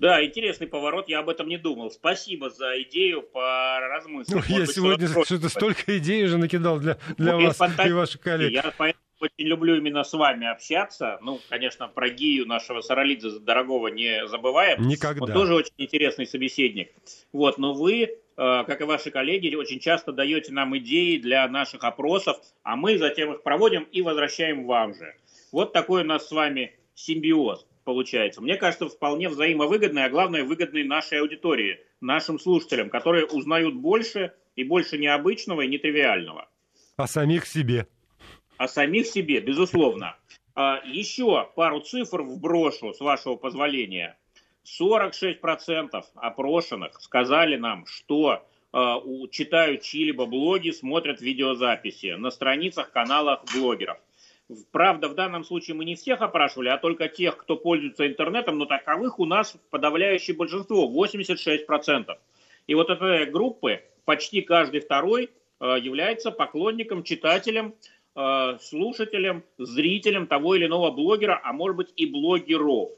Да, 0.00 0.24
интересный 0.24 0.66
поворот, 0.66 1.10
я 1.10 1.18
об 1.18 1.28
этом 1.28 1.46
не 1.46 1.58
думал. 1.58 1.90
Спасибо 1.90 2.48
за 2.48 2.82
идею 2.84 3.20
по 3.20 3.80
размыслить. 3.80 4.34
Ну, 4.34 4.42
я 4.48 4.60
быть, 4.60 4.74
сегодня 4.74 5.08
что-то 5.08 5.48
столько 5.50 5.98
идей 5.98 6.24
уже 6.24 6.38
накидал 6.38 6.80
для, 6.80 6.96
для 7.18 7.36
ну, 7.36 7.46
вас 7.46 7.60
и 7.86 7.92
ваших 7.92 8.22
коллег. 8.22 8.50
Я 8.50 8.72
очень 9.20 9.46
люблю 9.46 9.76
именно 9.76 10.02
с 10.02 10.12
вами 10.12 10.46
общаться. 10.46 11.18
Ну, 11.22 11.40
конечно, 11.48 11.88
про 11.88 12.08
Гию 12.08 12.46
нашего 12.46 12.80
Саралидзе 12.80 13.38
дорогого 13.40 13.88
не 13.88 14.26
забываем. 14.26 14.86
Никогда. 14.86 15.24
Он 15.24 15.32
тоже 15.32 15.54
очень 15.54 15.74
интересный 15.78 16.26
собеседник. 16.26 16.92
Вот, 17.32 17.58
но 17.58 17.74
вы, 17.74 18.02
э, 18.02 18.08
как 18.36 18.80
и 18.80 18.84
ваши 18.84 19.10
коллеги, 19.10 19.54
очень 19.54 19.80
часто 19.80 20.12
даете 20.12 20.52
нам 20.52 20.76
идеи 20.78 21.18
для 21.18 21.46
наших 21.48 21.84
опросов, 21.84 22.38
а 22.62 22.76
мы 22.76 22.98
затем 22.98 23.32
их 23.32 23.42
проводим 23.42 23.82
и 23.84 24.02
возвращаем 24.02 24.66
вам 24.66 24.94
же. 24.94 25.14
Вот 25.52 25.72
такой 25.72 26.02
у 26.02 26.06
нас 26.06 26.28
с 26.28 26.32
вами 26.32 26.74
симбиоз 26.94 27.66
получается. 27.84 28.40
Мне 28.40 28.56
кажется, 28.56 28.88
вполне 28.88 29.28
взаимовыгодный, 29.28 30.04
а 30.04 30.10
главное, 30.10 30.44
выгодный 30.44 30.84
нашей 30.84 31.20
аудитории, 31.20 31.80
нашим 32.00 32.38
слушателям, 32.38 32.88
которые 32.88 33.26
узнают 33.26 33.74
больше 33.74 34.32
и 34.54 34.64
больше 34.64 34.96
необычного 34.98 35.62
и 35.62 35.68
нетривиального. 35.68 36.48
О 36.96 37.06
самих 37.06 37.46
себе. 37.46 37.88
О 38.60 38.68
самих 38.68 39.06
себе, 39.06 39.40
безусловно. 39.40 40.18
А, 40.54 40.82
еще 40.84 41.48
пару 41.56 41.80
цифр 41.80 42.20
вброшу, 42.20 42.92
с 42.92 43.00
вашего 43.00 43.36
позволения. 43.36 44.18
46% 44.66 46.04
опрошенных 46.14 47.00
сказали 47.00 47.56
нам, 47.56 47.86
что 47.86 48.46
э, 48.74 48.78
читают 49.30 49.80
чьи-либо 49.80 50.26
блоги, 50.26 50.72
смотрят 50.72 51.22
видеозаписи 51.22 52.16
на 52.18 52.30
страницах, 52.30 52.92
каналах 52.92 53.44
блогеров. 53.54 53.96
Правда, 54.72 55.08
в 55.08 55.14
данном 55.14 55.42
случае 55.44 55.74
мы 55.76 55.86
не 55.86 55.94
всех 55.94 56.20
опрашивали, 56.20 56.68
а 56.68 56.76
только 56.76 57.08
тех, 57.08 57.38
кто 57.38 57.56
пользуется 57.56 58.06
интернетом, 58.06 58.58
но 58.58 58.66
таковых 58.66 59.20
у 59.20 59.24
нас 59.24 59.56
подавляющее 59.70 60.36
большинство, 60.36 60.86
86%. 60.86 62.14
И 62.66 62.74
вот 62.74 62.90
этой 62.90 63.24
группы 63.24 63.84
почти 64.04 64.42
каждый 64.42 64.80
второй 64.80 65.30
э, 65.60 65.76
является 65.80 66.30
поклонником, 66.30 67.04
читателем, 67.04 67.74
э, 68.14 68.58
слушателем, 68.60 69.44
зрителем 69.58 70.26
того 70.26 70.54
или 70.54 70.66
иного 70.66 70.90
блогера, 70.90 71.40
а 71.42 71.52
может 71.52 71.76
быть 71.76 71.92
и 71.96 72.06
блогеров. 72.06 72.90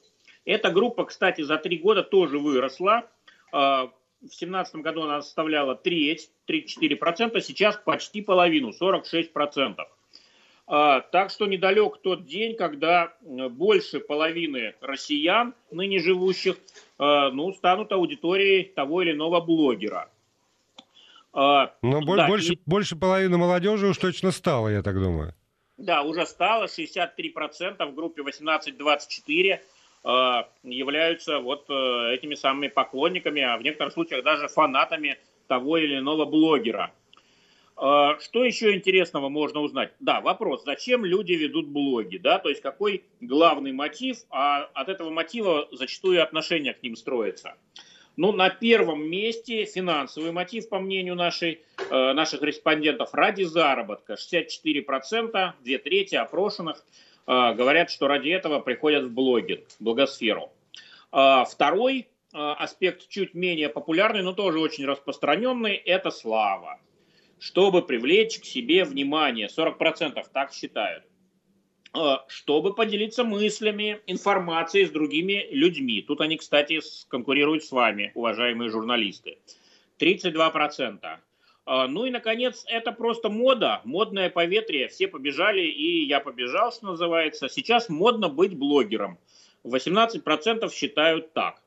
Эта 0.45 0.71
группа, 0.71 1.05
кстати, 1.05 1.43
за 1.43 1.59
три 1.59 1.79
года 1.79 2.03
тоже 2.03 2.39
выросла. 2.39 3.09
Э, 3.53 3.89
в 4.23 4.27
2017 4.27 4.77
году 4.77 5.03
она 5.03 5.21
составляла 5.21 5.75
треть, 5.75 6.31
34%, 6.49 7.41
сейчас 7.41 7.77
почти 7.77 8.23
половину, 8.23 8.71
46%. 8.71 9.77
А, 10.67 11.01
так 11.01 11.31
что 11.31 11.47
недалек 11.47 11.99
тот 12.03 12.25
день, 12.25 12.55
когда 12.57 13.15
больше 13.21 13.99
половины 13.99 14.75
россиян, 14.81 15.55
ныне 15.71 15.99
живущих, 15.99 16.57
а, 16.99 17.31
ну, 17.31 17.53
станут 17.53 17.91
аудиторией 17.93 18.65
того 18.65 19.03
или 19.03 19.13
иного 19.13 19.41
блогера. 19.41 20.09
А, 21.33 21.75
Но 21.83 22.01
да, 22.05 22.27
больше, 22.27 22.55
и... 22.55 22.61
больше 22.67 22.97
половины 22.97 23.39
молодежи 23.39 23.87
уж 23.87 23.97
точно 23.99 24.31
стало, 24.33 24.69
я 24.69 24.83
так 24.83 24.95
думаю. 24.95 25.35
Да, 25.79 26.03
уже 26.03 26.27
стало, 26.27 26.67
63% 26.67 27.85
в 27.87 27.95
группе 27.95 28.23
18-24 28.23 29.61
являются 30.65 31.39
вот 31.39 31.67
э, 31.71 32.15
этими 32.15 32.35
самыми 32.35 32.67
поклонниками, 32.69 33.41
а 33.41 33.57
в 33.57 33.63
некоторых 33.63 33.93
случаях 33.93 34.25
даже 34.25 34.49
фанатами 34.49 35.17
того 35.47 35.79
или 35.79 35.99
иного 35.99 36.25
блогера. 36.25 36.93
А, 37.77 38.19
что 38.21 38.45
еще 38.45 38.75
интересного 38.75 39.29
можно 39.29 39.61
узнать? 39.61 39.93
Да, 40.01 40.21
вопрос, 40.21 40.65
зачем 40.65 41.05
люди 41.05 41.33
ведут 41.33 41.69
блоги, 41.69 42.17
да, 42.19 42.39
то 42.39 42.49
есть 42.49 42.61
какой 42.61 43.05
главный 43.21 43.73
мотив, 43.73 44.19
а 44.31 44.65
от 44.75 44.89
этого 44.89 45.11
мотива 45.11 45.69
зачастую 45.73 46.23
отношения 46.23 46.75
к 46.75 46.83
ним 46.83 46.97
строятся. 46.97 47.55
Ну, 48.17 48.33
на 48.33 48.51
первом 48.51 49.09
месте 49.09 49.65
финансовый 49.65 50.33
мотив, 50.33 50.69
по 50.69 50.79
мнению 50.79 51.15
нашей, 51.15 51.63
э, 51.79 52.13
наших 52.13 52.43
респондентов, 52.43 53.15
ради 53.15 53.45
заработка. 53.45 54.17
64%, 54.17 55.55
две 55.63 55.79
трети 55.79 56.15
опрошенных 56.15 56.85
э, 57.27 57.55
говорят, 57.55 57.91
что 57.91 58.09
ради 58.09 58.29
этого 58.29 58.61
приходят 58.61 59.05
в 59.05 59.13
блогинг, 59.13 59.67
в 59.79 59.83
блогосферу. 59.83 60.51
Э, 61.13 61.45
второй 61.51 62.09
аспект, 62.35 63.09
чуть 63.11 63.35
менее 63.35 63.69
популярный, 63.69 64.23
но 64.23 64.33
тоже 64.33 64.59
очень 64.59 64.87
распространенный, 64.87 65.75
это 65.75 66.11
слава 66.11 66.79
чтобы 67.43 67.83
привлечь 67.83 68.39
к 68.39 68.45
себе 68.45 68.85
внимание. 68.85 69.49
40% 69.49 70.25
так 70.33 70.53
считают. 70.53 71.03
А, 71.95 72.25
чтобы 72.27 72.75
поделиться 72.75 73.23
мыслями, 73.23 74.01
информацией 74.07 74.87
с 74.87 74.91
другими 74.91 75.47
людьми. 75.51 76.01
Тут 76.01 76.23
они, 76.23 76.39
кстати, 76.39 76.81
конкурируют 77.09 77.65
с 77.65 77.71
вами, 77.71 78.13
уважаемые 78.15 78.71
журналисты. 78.71 79.39
32%. 79.99 81.19
А, 81.65 81.87
ну 81.89 82.07
и, 82.07 82.11
наконец, 82.11 82.65
это 82.67 82.93
просто 82.93 83.29
мода, 83.29 83.83
модное 83.85 84.31
поветрие. 84.31 84.89
Все 84.89 85.07
побежали, 85.07 85.61
и 85.61 86.07
я 86.07 86.21
побежал, 86.21 86.73
что 86.73 86.87
называется. 86.87 87.51
Сейчас 87.51 87.91
модно 87.91 88.31
быть 88.31 88.57
блогером. 88.57 89.19
18% 89.65 90.73
считают 90.73 91.35
так. 91.35 91.63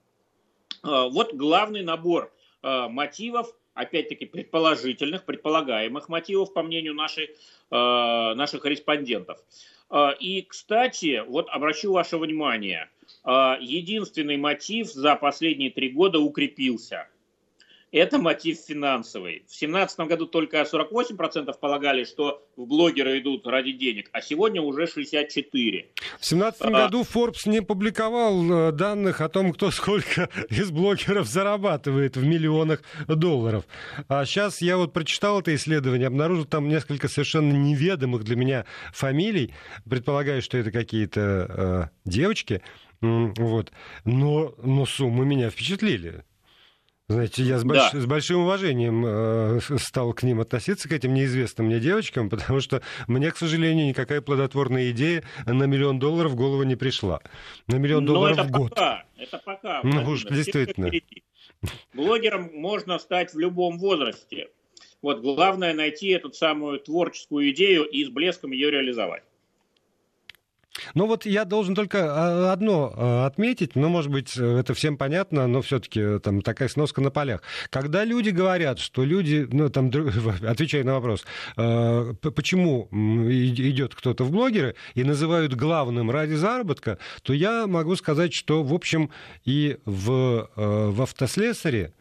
А, 0.81 1.07
вот 1.07 1.33
главный 1.33 1.83
набор 1.83 2.31
мотивов 2.63 3.53
опять-таки, 3.75 4.25
предположительных, 4.25 5.25
предполагаемых 5.25 6.09
мотивов, 6.09 6.53
по 6.53 6.63
мнению 6.63 6.95
нашей, 6.95 7.25
э, 7.25 7.33
наших 7.69 8.61
корреспондентов. 8.61 9.37
Э, 9.91 10.15
и, 10.19 10.41
кстати, 10.41 11.23
вот 11.27 11.47
обращу 11.49 11.91
ваше 11.91 12.17
внимание, 12.17 12.89
э, 13.23 13.57
единственный 13.61 14.37
мотив 14.37 14.87
за 14.87 15.15
последние 15.15 15.69
три 15.69 15.89
года 15.89 16.19
укрепился– 16.19 17.07
это 17.95 18.17
мотив 18.17 18.57
финансовый. 18.59 19.45
В 19.47 19.57
2017 19.57 19.99
году 20.01 20.25
только 20.25 20.61
48% 20.61 21.57
полагали, 21.59 22.03
что 22.03 22.45
в 22.57 22.65
блогеры 22.65 23.19
идут 23.19 23.47
ради 23.47 23.71
денег, 23.71 24.09
а 24.11 24.21
сегодня 24.21 24.61
уже 24.61 24.83
64%. 24.83 25.15
В 25.15 25.51
2017 25.53 26.61
а... 26.61 26.71
году 26.71 27.03
Forbes 27.03 27.47
не 27.49 27.61
публиковал 27.61 28.69
э, 28.69 28.71
данных 28.73 29.21
о 29.21 29.29
том, 29.29 29.53
кто 29.53 29.71
сколько 29.71 30.29
из 30.49 30.71
блогеров 30.71 31.27
зарабатывает 31.27 32.17
в 32.17 32.25
миллионах 32.25 32.81
долларов. 33.07 33.63
А 34.09 34.25
сейчас 34.25 34.61
я 34.61 34.75
вот 34.75 34.91
прочитал 34.91 35.39
это 35.39 35.55
исследование, 35.55 36.07
обнаружил 36.07 36.45
там 36.45 36.67
несколько 36.67 37.07
совершенно 37.07 37.53
неведомых 37.53 38.25
для 38.25 38.35
меня 38.35 38.65
фамилий. 38.93 39.53
Предполагаю, 39.89 40.41
что 40.41 40.57
это 40.57 40.71
какие-то 40.71 41.91
э, 42.03 42.09
девочки. 42.09 42.61
Вот. 43.01 43.71
Но, 44.03 44.53
но 44.61 44.85
суммы 44.85 45.25
меня 45.25 45.49
впечатлили. 45.49 46.23
Знаете, 47.07 47.43
я 47.43 47.59
с, 47.59 47.63
больш... 47.63 47.91
да. 47.91 47.99
с 47.99 48.05
большим 48.07 48.41
уважением 48.41 49.05
э, 49.05 49.59
стал 49.77 50.11
к 50.13 50.23
ним 50.23 50.41
относиться, 50.41 50.89
к 50.89 50.91
этим 50.91 51.13
неизвестным 51.13 51.67
мне 51.67 51.79
девочкам, 51.79 52.29
потому 52.31 52.59
что 52.61 52.81
мне, 53.07 53.29
к 53.31 53.37
сожалению, 53.37 53.85
никакая 53.85 54.21
плодотворная 54.21 54.89
идея 54.89 55.23
на 55.45 55.65
миллион 55.65 55.99
долларов 55.99 56.31
в 56.31 56.35
голову 56.35 56.63
не 56.63 56.75
пришла. 56.75 57.21
На 57.67 57.75
миллион 57.75 58.05
долларов 58.05 58.39
это 58.39 58.47
в 58.47 58.51
год. 58.51 58.69
Пока, 58.71 59.05
это 59.17 59.37
пока. 59.37 59.81
Ну 59.83 60.09
уж 60.09 60.23
действительно. 60.23 60.89
Блогером 61.93 62.49
можно 62.53 62.97
стать 62.97 63.33
в 63.33 63.39
любом 63.39 63.77
возрасте. 63.77 64.49
Вот 65.03 65.21
главное 65.21 65.75
найти 65.75 66.07
эту 66.09 66.31
самую 66.33 66.79
творческую 66.79 67.51
идею 67.51 67.83
и 67.83 68.03
с 68.03 68.09
блеском 68.09 68.51
ее 68.51 68.71
реализовать. 68.71 69.23
Ну 70.93 71.07
вот 71.07 71.25
я 71.25 71.45
должен 71.45 71.75
только 71.75 72.05
а, 72.05 72.53
одно 72.53 72.93
а, 72.95 73.25
отметить, 73.25 73.75
ну, 73.75 73.89
может 73.89 74.11
быть, 74.11 74.37
это 74.37 74.73
всем 74.73 74.97
понятно, 74.97 75.47
но 75.47 75.61
все-таки 75.61 75.99
э, 75.99 76.19
там 76.19 76.41
такая 76.41 76.69
сноска 76.69 77.01
на 77.01 77.11
полях. 77.11 77.41
Когда 77.69 78.03
люди 78.03 78.29
говорят, 78.29 78.79
что 78.79 79.03
люди, 79.03 79.47
ну, 79.51 79.69
там, 79.69 79.91
отвечая 80.47 80.83
на 80.83 80.93
вопрос, 80.93 81.25
а, 81.57 82.13
почему 82.13 82.87
идет 82.91 83.95
кто-то 83.95 84.23
в 84.23 84.31
блогеры 84.31 84.75
и 84.93 85.03
называют 85.03 85.53
главным 85.53 86.11
ради 86.11 86.33
заработка, 86.33 86.97
то 87.23 87.33
я 87.33 87.67
могу 87.67 87.95
сказать, 87.95 88.33
что, 88.33 88.63
в 88.63 88.73
общем, 88.73 89.09
и 89.43 89.77
в, 89.85 90.49
в 90.55 91.01
автослесаре, 91.01 91.93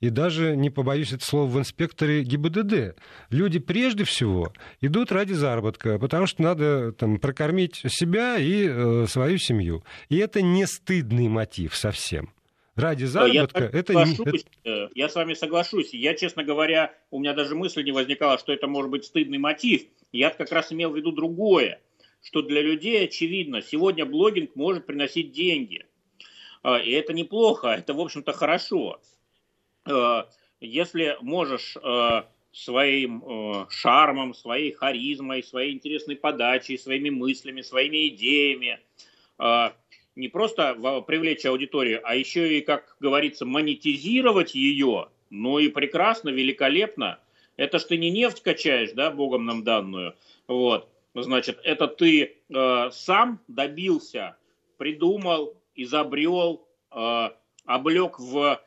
и 0.00 0.08
даже, 0.08 0.56
не 0.56 0.70
побоюсь 0.70 1.12
это 1.12 1.24
слова, 1.24 1.46
в 1.46 1.58
инспекторе 1.58 2.22
ГИБДД. 2.22 2.96
Люди 3.28 3.58
прежде 3.58 4.04
всего 4.04 4.52
идут 4.80 5.12
ради 5.12 5.34
заработка, 5.34 5.98
потому 5.98 6.26
что 6.26 6.42
надо 6.42 6.92
там, 6.92 7.18
прокормить 7.18 7.82
себя 7.86 8.38
и 8.38 8.66
э, 8.66 9.06
свою 9.06 9.38
семью. 9.38 9.84
И 10.08 10.16
это 10.16 10.40
не 10.40 10.66
стыдный 10.66 11.28
мотив 11.28 11.76
совсем. 11.76 12.32
Ради 12.76 13.04
заработка 13.04 13.64
я 13.64 13.78
это 13.78 13.92
не... 13.92 14.16
Э, 14.64 14.88
я 14.94 15.08
с 15.10 15.14
вами 15.14 15.34
соглашусь. 15.34 15.92
Я, 15.92 16.14
честно 16.14 16.44
говоря, 16.44 16.94
у 17.10 17.18
меня 17.18 17.34
даже 17.34 17.54
мысль 17.54 17.84
не 17.84 17.92
возникала, 17.92 18.38
что 18.38 18.52
это 18.54 18.66
может 18.66 18.90
быть 18.90 19.04
стыдный 19.04 19.38
мотив. 19.38 19.82
Я 20.12 20.30
как 20.30 20.50
раз 20.50 20.72
имел 20.72 20.90
в 20.90 20.96
виду 20.96 21.12
другое, 21.12 21.80
что 22.22 22.40
для 22.40 22.62
людей 22.62 23.04
очевидно, 23.04 23.60
сегодня 23.60 24.06
блогинг 24.06 24.56
может 24.56 24.86
приносить 24.86 25.32
деньги. 25.32 25.84
А, 26.62 26.78
и 26.78 26.90
это 26.90 27.12
неплохо, 27.12 27.68
это, 27.68 27.92
в 27.92 28.00
общем-то, 28.00 28.32
хорошо. 28.32 29.00
Э, 29.86 30.24
если 30.60 31.16
можешь 31.20 31.76
э, 31.76 32.22
своим 32.52 33.24
э, 33.24 33.66
шармом, 33.70 34.34
своей 34.34 34.72
харизмой, 34.72 35.42
своей 35.42 35.72
интересной 35.72 36.16
подачей, 36.16 36.78
своими 36.78 37.10
мыслями, 37.10 37.62
своими 37.62 38.08
идеями 38.08 38.80
не 40.16 40.28
просто 40.28 40.74
привлечь 41.06 41.46
аудиторию, 41.46 42.02
а 42.04 42.14
еще 42.14 42.58
и, 42.58 42.60
как 42.60 42.96
говорится, 43.00 43.46
монетизировать 43.46 44.54
ее, 44.54 45.08
ну 45.30 45.58
и 45.58 45.68
прекрасно, 45.68 46.28
великолепно. 46.28 47.20
Это 47.56 47.78
ж 47.78 47.84
ты 47.84 47.96
не 47.96 48.10
нефть 48.10 48.42
качаешь, 48.42 48.92
да, 48.92 49.10
богом 49.10 49.46
нам 49.46 49.64
данную, 49.64 50.14
вот, 50.46 50.90
значит, 51.14 51.58
это 51.64 51.86
ты 51.86 52.36
э, 52.50 52.90
сам 52.92 53.40
добился, 53.48 54.36
придумал, 54.76 55.54
изобрел, 55.74 56.68
э, 56.90 57.30
облег 57.64 58.18
в 58.18 58.60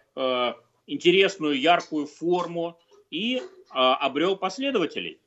интересную, 0.88 1.60
яркую 1.60 2.08
форму 2.08 2.80
и 3.10 3.38
э, 3.38 3.42
обрел 3.74 4.36
последователей. 4.36 5.20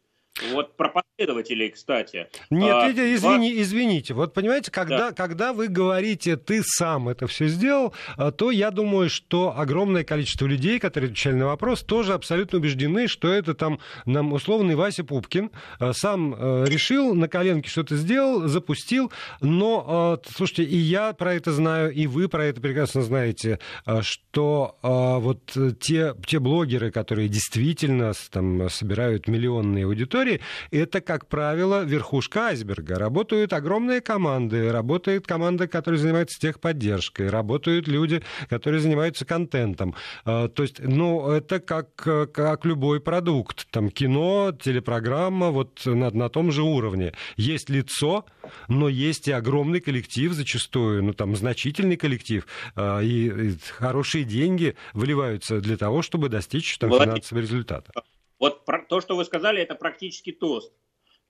Вот 0.53 0.77
про 0.77 0.88
последователей, 1.16 1.70
кстати. 1.70 2.29
Нет, 2.50 2.74
а, 2.74 2.90
извини, 2.90 3.61
извините. 3.62 4.12
Вот 4.12 4.35
понимаете, 4.35 4.70
когда, 4.70 5.11
да. 5.11 5.12
когда 5.12 5.52
вы 5.55 5.68
говорите, 5.68 6.37
ты 6.37 6.62
сам 6.62 7.09
это 7.09 7.26
все 7.26 7.48
сделал, 7.48 7.94
а, 8.16 8.31
то 8.33 8.50
я 8.50 8.70
думаю, 8.70 9.09
что 9.09 9.55
огромное 9.57 10.05
количество 10.05 10.46
людей, 10.46 10.79
которые 10.79 11.09
отвечали 11.09 11.37
на 11.37 11.46
вопрос, 11.46 11.83
тоже 11.83 12.12
абсолютно 12.12 12.59
убеждены, 12.59 13.09
что 13.09 13.33
это 13.33 13.55
там 13.55 13.81
нам 14.05 14.33
условный 14.35 14.74
Вася 14.74 15.05
Пупкин 15.05 15.50
а, 15.79 15.92
сам 15.94 16.35
решил, 16.66 17.14
на 17.14 17.29
коленке 17.29 17.70
что-то 17.70 17.96
сделал, 17.96 18.46
запустил. 18.46 19.11
Но, 19.40 20.20
слушайте, 20.35 20.64
и 20.64 20.76
я 20.76 21.12
про 21.14 21.35
это 21.35 21.52
знаю, 21.52 21.92
и 21.92 22.07
вы 22.07 22.29
про 22.29 22.44
это 22.44 22.61
прекрасно 22.61 23.02
знаете, 23.02 23.59
что 24.00 24.76
вот 24.83 25.57
те, 25.81 26.14
те 26.26 26.38
блогеры, 26.38 26.90
которые 26.90 27.29
действительно 27.29 28.12
там 28.31 28.68
собирают 28.68 29.29
миллионные 29.29 29.87
аудитории, 29.87 30.40
это 30.70 31.00
как 31.07 31.29
правило, 31.29 31.85
верхушка 31.85 32.49
айсберга. 32.49 32.99
Работают 32.99 33.53
огромные 33.53 34.01
команды, 34.01 34.71
работает 34.73 35.27
команда, 35.27 35.69
которая 35.69 35.99
занимается 35.99 36.38
техподдержкой, 36.38 37.31
работают 37.31 37.88
люди, 37.88 38.23
которые 38.51 38.81
занимаются 38.81 39.25
контентом. 39.25 39.95
А, 40.25 40.49
то 40.49 40.62
есть, 40.62 40.81
ну, 40.81 41.31
это 41.31 41.61
как, 41.61 41.95
как 41.95 42.64
любой 42.64 43.01
продукт. 43.01 43.69
Там 43.71 43.90
кино, 43.90 44.53
телепрограмма, 44.61 45.51
вот 45.51 45.87
на, 45.87 46.11
на 46.11 46.29
том 46.29 46.51
же 46.51 46.62
уровне. 46.62 47.14
Есть 47.37 47.71
лицо, 47.71 48.27
но 48.69 48.88
есть 48.88 49.29
и 49.29 49.33
огромный 49.33 49.81
коллектив 49.81 50.33
зачастую, 50.33 51.05
ну, 51.05 51.12
там, 51.12 51.37
значительный 51.37 51.97
коллектив, 51.97 52.47
а, 52.75 53.01
и, 53.01 53.51
и 53.51 53.57
хорошие 53.79 54.25
деньги 54.25 54.77
выливаются 54.92 55.61
для 55.61 55.77
того, 55.77 56.03
чтобы 56.03 56.29
достичь 56.29 56.77
там, 56.79 56.90
финансового 56.90 57.42
результата. 57.42 57.92
Вот 58.38 58.64
про, 58.64 58.83
то, 58.83 59.01
что 59.01 59.16
вы 59.16 59.25
сказали, 59.25 59.62
это 59.62 59.75
практически 59.75 60.33
тост 60.33 60.73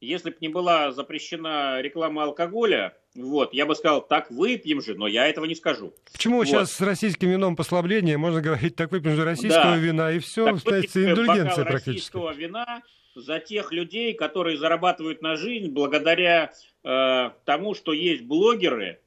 если 0.01 0.31
бы 0.31 0.37
не 0.41 0.49
была 0.49 0.93
запрещена 0.93 1.81
реклама 1.81 2.25
алкоголя, 2.25 2.97
вот, 3.15 3.55
я 3.55 3.65
бы 3.67 3.75
сказал, 3.75 4.07
так 4.07 4.31
выпьем 4.31 4.83
же, 4.83 4.95
но 4.95 5.07
я 5.07 5.27
этого 5.27 5.47
не 5.47 5.55
скажу. 5.55 5.95
Почему 6.13 6.39
вот. 6.39 6.47
сейчас 6.47 6.73
с 6.73 6.81
российским 6.81 7.31
вином 7.31 7.57
послабление? 7.57 8.19
Можно 8.19 8.43
говорить, 8.43 8.77
так 8.77 8.93
выпьем 8.93 9.17
же 9.17 9.25
российского 9.25 9.73
да. 9.73 9.77
вина, 9.77 10.13
и 10.13 10.19
все, 10.19 10.45
так 10.47 10.59
становится 10.59 11.05
индульгенция 11.05 11.65
практически. 11.65 12.17
российского 12.17 12.33
вина 12.35 12.83
за 13.15 13.41
тех 13.41 13.73
людей, 13.73 14.13
которые 14.13 14.59
зарабатывают 14.59 15.23
на 15.23 15.37
жизнь 15.37 15.71
благодаря 15.71 16.53
э, 16.85 17.31
тому, 17.47 17.75
что 17.75 17.95
есть 17.95 18.23
блогеры, 18.25 19.01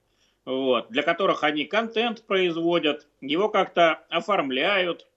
вот, 0.45 0.89
для 0.89 1.03
которых 1.03 1.43
они 1.43 1.65
контент 1.65 2.25
производят, 2.25 3.07
его 3.21 3.49
как-то 3.49 4.03
оформляют, 4.09 5.07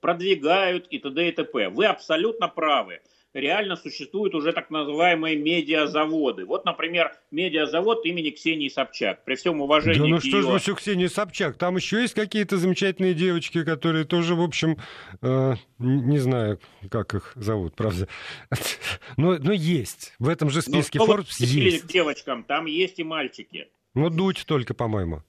продвигают 0.00 0.86
и 0.88 0.98
т.д. 0.98 1.28
и 1.28 1.32
т.п. 1.32 1.68
Вы 1.68 1.84
абсолютно 1.84 2.48
правы 2.48 3.00
реально 3.34 3.76
существуют 3.76 4.34
уже 4.34 4.52
так 4.52 4.70
называемые 4.70 5.36
медиазаводы. 5.36 6.46
Вот, 6.46 6.64
например, 6.64 7.12
медиазавод 7.30 8.06
имени 8.06 8.30
Ксении 8.30 8.68
Собчак. 8.68 9.24
При 9.24 9.34
всем 9.34 9.60
уважении 9.60 9.98
да 9.98 10.06
ну 10.06 10.20
что 10.20 10.36
ее... 10.38 10.42
же 10.42 10.58
все 10.58 10.74
Ксении 10.74 11.06
Собчак? 11.06 11.58
Там 11.58 11.76
еще 11.76 12.00
есть 12.00 12.14
какие-то 12.14 12.56
замечательные 12.56 13.14
девочки, 13.14 13.64
которые 13.64 14.04
тоже, 14.04 14.34
в 14.34 14.42
общем, 14.42 14.78
э, 15.20 15.54
не 15.78 16.18
знаю, 16.18 16.60
как 16.90 17.14
их 17.14 17.32
зовут, 17.34 17.74
правда. 17.74 18.08
Но, 19.16 19.36
но 19.38 19.52
есть. 19.52 20.14
В 20.18 20.28
этом 20.28 20.50
же 20.50 20.62
списке 20.62 20.98
но, 20.98 21.06
Forbes 21.06 21.34
есть. 21.38 21.82
к 21.82 21.86
девочкам, 21.86 22.44
там 22.44 22.66
есть 22.66 22.98
и 22.98 23.04
мальчики. 23.04 23.68
Ну, 23.94 24.10
дуть 24.10 24.44
только, 24.46 24.74
по-моему. 24.74 25.22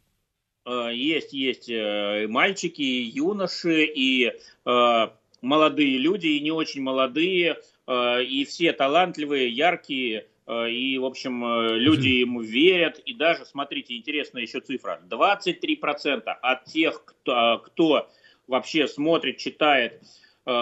Э, 0.66 0.90
есть, 0.94 1.34
есть 1.34 1.70
э, 1.70 2.28
мальчики, 2.28 2.82
и 2.82 3.04
юноши, 3.04 3.86
и 3.86 4.34
э, 4.66 5.08
молодые 5.42 5.98
люди, 5.98 6.28
и 6.28 6.40
не 6.42 6.52
очень 6.52 6.82
молодые. 6.82 7.58
Э, 7.88 8.24
и 8.24 8.46
все 8.46 8.74
талантливые, 8.74 9.50
яркие, 9.50 10.28
э, 10.48 10.70
и, 10.70 10.98
в 10.98 11.06
общем, 11.06 11.46
э, 11.46 11.78
люди 11.78 12.08
ему 12.08 12.42
верят. 12.42 13.00
И 13.00 13.14
даже, 13.14 13.46
смотрите, 13.46 13.96
интересная 13.96 14.42
еще 14.42 14.60
цифра. 14.60 15.02
23% 15.08 16.24
от 16.42 16.66
тех, 16.66 17.04
кто, 17.06 17.60
кто 17.66 18.10
вообще 18.48 18.88
смотрит, 18.88 19.38
читает, 19.38 20.04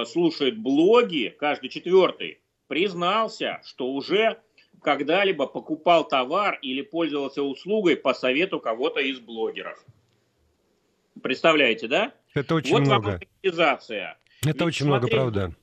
слушает 0.07 0.57
блоги, 0.57 1.36
каждый 1.38 1.67
четвертый, 1.67 2.39
признался, 2.67 3.59
что 3.65 3.91
уже 3.91 4.39
когда-либо 4.81 5.45
покупал 5.45 6.07
товар 6.07 6.57
или 6.62 6.81
пользовался 6.81 7.43
услугой 7.43 7.97
по 7.97 8.13
совету 8.13 8.62
кого-то 8.62 9.01
из 9.01 9.19
блогеров. 9.19 9.83
Представляете, 11.21 11.89
да? 11.89 12.13
Это 12.33 12.55
очень 12.55 12.71
вот 12.71 12.81
много. 12.81 13.12
Вот 13.12 13.21
Это 14.41 14.47
Ведь 14.47 14.62
очень 14.62 14.86
смотри, 14.86 15.13
много, 15.13 15.31
правда. 15.41 15.55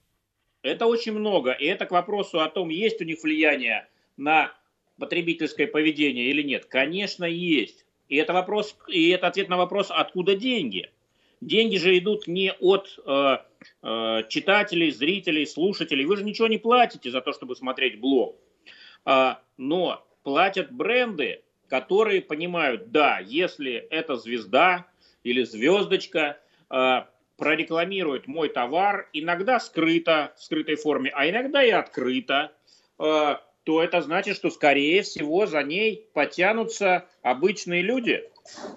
Это 0.63 0.87
очень 0.87 1.13
много. 1.13 1.53
И 1.53 1.65
это 1.67 1.87
к 1.87 1.91
вопросу 1.91 2.41
о 2.41 2.49
том, 2.49 2.69
есть 2.69 3.01
у 3.01 3.05
них 3.05 3.23
влияние 3.23 3.89
на 4.17 4.53
потребительское 4.99 5.67
поведение 5.67 6.27
или 6.27 6.43
нет. 6.43 6.67
Конечно, 6.67 7.25
есть. 7.25 7.87
И 8.09 8.17
это, 8.17 8.33
вопрос, 8.33 8.77
и 8.89 9.09
это 9.11 9.29
ответ 9.29 9.49
на 9.49 9.57
вопрос, 9.57 9.91
откуда 9.91 10.37
деньги. 10.37 10.91
Деньги 11.41 11.77
же 11.77 11.97
идут 11.97 12.27
не 12.27 12.53
от 12.53 12.99
э, 13.07 13.39
э, 13.83 14.23
читателей, 14.29 14.91
зрителей, 14.91 15.47
слушателей. 15.47 16.05
Вы 16.05 16.19
же 16.19 16.25
ничего 16.25 16.49
не 16.49 16.59
платите 16.59 17.11
за 17.11 17.23
то, 17.23 17.33
чтобы 17.33 17.57
смотреть 17.57 17.99
блог. 17.99 18.37
Э, 19.07 19.37
но 19.57 20.05
платят 20.23 20.71
бренды, 20.71 21.43
которые 21.69 22.21
понимают, 22.21 22.91
да, 22.91 23.21
если 23.21 23.73
это 23.73 24.17
звезда 24.17 24.87
или 25.23 25.43
звездочка, 25.45 26.39
э, 26.69 27.05
прорекламирует 27.41 28.29
мой 28.29 28.51
товар, 28.51 29.09
иногда 29.15 29.59
скрыто, 29.59 30.33
в 30.37 30.43
скрытой 30.45 30.77
форме, 30.77 31.11
а 31.15 31.29
иногда 31.29 31.65
и 31.65 31.71
открыто, 31.71 32.53
э, 32.99 33.37
то 33.65 33.83
это 33.83 34.03
значит, 34.03 34.37
что, 34.37 34.51
скорее 34.51 35.03
всего, 35.03 35.47
за 35.47 35.63
ней 35.63 36.07
потянутся 36.13 37.07
обычные 37.23 37.81
люди, 37.81 38.23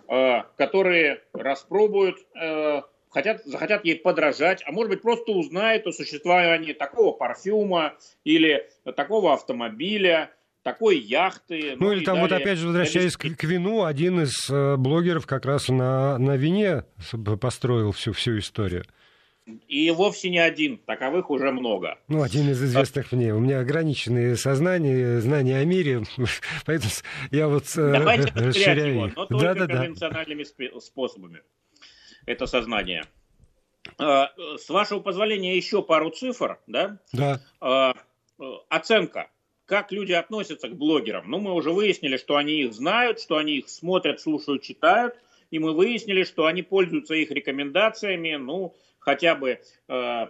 э, 0.07 0.41
которые 0.55 1.21
распробуют, 1.33 2.19
э, 2.41 2.81
хотят, 3.09 3.43
захотят 3.43 3.83
ей 3.83 3.97
подражать, 3.97 4.63
а 4.65 4.71
может 4.71 4.89
быть 4.91 5.01
просто 5.01 5.33
узнают 5.33 5.85
о 5.85 5.91
существовании 5.91 6.71
такого 6.71 7.11
парфюма 7.11 7.97
или 8.23 8.69
такого 8.95 9.33
автомобиля, 9.33 10.31
такой 10.63 10.97
яхты. 10.97 11.75
Ну, 11.75 11.87
ну 11.87 11.91
или 11.91 12.03
там 12.03 12.15
далее. 12.15 12.29
вот 12.29 12.41
опять 12.41 12.57
же, 12.57 12.67
возвращаясь 12.67 13.15
к, 13.17 13.35
к 13.35 13.43
вину, 13.43 13.83
один 13.83 14.21
из 14.21 14.49
э, 14.49 14.77
блогеров 14.77 15.27
как 15.27 15.45
раз 15.45 15.67
на, 15.67 16.17
на 16.17 16.35
вине 16.37 16.85
построил 17.39 17.91
всю, 17.91 18.13
всю 18.13 18.39
историю. 18.39 18.85
И 19.67 19.91
вовсе 19.91 20.29
не 20.29 20.39
один, 20.39 20.77
таковых 20.77 21.29
уже 21.29 21.51
много. 21.51 21.99
Ну, 22.07 22.23
один 22.23 22.49
из 22.49 22.63
известных 22.63 23.11
мне. 23.11 23.33
У 23.33 23.39
меня 23.39 23.59
ограниченные 23.59 24.37
сознания, 24.37 25.19
знания 25.19 25.57
о 25.57 25.65
мире, 25.65 26.03
поэтому 26.65 26.91
я 27.29 27.49
вот 27.49 27.65
э, 27.75 27.91
Давайте 27.91 28.31
расширяю 28.35 28.93
его, 28.93 29.07
но 29.07 29.25
только 29.25 29.53
да, 29.53 29.67
да, 29.67 29.67
конвенциональными 29.67 30.45
да. 30.57 30.79
способами. 30.79 31.41
Это 32.25 32.45
сознание. 32.45 33.03
Э, 33.99 34.27
с 34.57 34.69
вашего 34.69 35.01
позволения 35.01 35.57
еще 35.57 35.83
пару 35.83 36.09
цифр, 36.09 36.57
да? 36.67 36.99
Да. 37.11 37.93
Оценка 38.69 39.29
как 39.73 39.91
люди 39.91 40.11
относятся 40.11 40.69
к 40.69 40.75
блогерам. 40.75 41.31
Ну, 41.31 41.39
мы 41.39 41.51
уже 41.51 41.71
выяснили, 41.71 42.17
что 42.17 42.35
они 42.35 42.61
их 42.61 42.73
знают, 42.75 43.19
что 43.19 43.37
они 43.37 43.57
их 43.57 43.69
смотрят, 43.69 44.21
слушают, 44.21 44.61
читают. 44.61 45.15
И 45.49 45.57
мы 45.57 45.71
выяснили, 45.71 46.25
что 46.25 46.45
они 46.45 46.61
пользуются 46.61 47.15
их 47.15 47.31
рекомендациями, 47.31 48.35
ну, 48.35 48.75
хотя 48.99 49.33
бы, 49.33 49.61
э, 49.87 50.27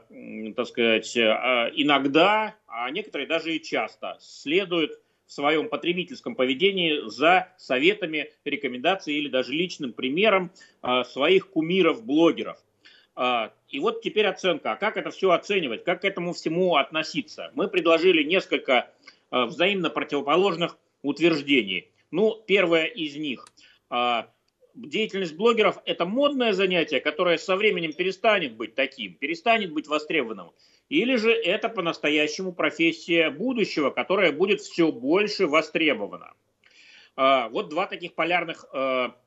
так 0.56 0.66
сказать, 0.66 1.18
э, 1.18 1.72
иногда, 1.76 2.56
а 2.68 2.90
некоторые 2.90 3.28
даже 3.28 3.54
и 3.54 3.62
часто 3.62 4.16
следуют 4.22 4.98
в 5.26 5.34
своем 5.34 5.68
потребительском 5.68 6.36
поведении 6.36 7.10
за 7.10 7.50
советами, 7.58 8.32
рекомендациями 8.46 9.20
или 9.20 9.28
даже 9.28 9.52
личным 9.52 9.92
примером 9.92 10.52
э, 10.84 11.04
своих 11.04 11.50
кумиров-блогеров. 11.50 12.64
Э, 13.18 13.50
и 13.68 13.80
вот 13.80 14.02
теперь 14.02 14.28
оценка. 14.28 14.72
А 14.72 14.76
как 14.78 14.96
это 14.96 15.10
все 15.10 15.32
оценивать? 15.32 15.84
Как 15.84 16.02
к 16.02 16.06
этому 16.06 16.32
всему 16.32 16.78
относиться? 16.78 17.52
Мы 17.56 17.68
предложили 17.68 18.24
несколько 18.24 18.90
взаимно 19.34 19.90
противоположных 19.90 20.78
утверждений. 21.04 21.92
Ну, 22.10 22.42
первое 22.48 22.86
из 22.86 23.16
них. 23.16 23.48
Э, 23.92 24.24
деятельность 24.74 25.36
блогеров– 25.36 25.78
это 25.86 26.06
модное 26.06 26.54
занятие, 26.54 27.00
которое 27.00 27.38
со 27.38 27.56
временем 27.56 27.94
перестанет 27.94 28.56
быть 28.56 28.74
таким, 28.74 29.14
перестанет 29.16 29.72
быть 29.72 29.88
востребованным. 29.88 30.52
Или 30.90 31.16
же 31.16 31.32
это 31.32 31.70
по-настоящему 31.70 32.54
профессия 32.54 33.30
будущего, 33.30 33.90
которая 33.90 34.32
будет 34.32 34.62
все 34.62 34.92
больше 34.92 35.48
востребована. 35.48 36.34
Э, 37.18 37.50
вот 37.50 37.70
два 37.70 37.86
таких 37.86 38.14
полярных 38.14 38.66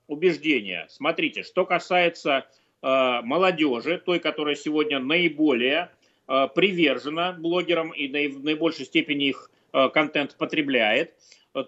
убеждения. 0.08 0.86
Смотрите, 0.88 1.42
что 1.42 1.64
касается 1.66 2.46
молодежи, 2.80 3.98
той, 3.98 4.20
которая 4.20 4.54
сегодня 4.54 5.00
наиболее 5.00 5.90
привержена 6.26 7.32
блогерам 7.32 7.90
и 7.90 8.28
в 8.28 8.44
наибольшей 8.44 8.84
степени 8.84 9.30
их 9.30 9.50
контент 9.92 10.36
потребляет, 10.36 11.14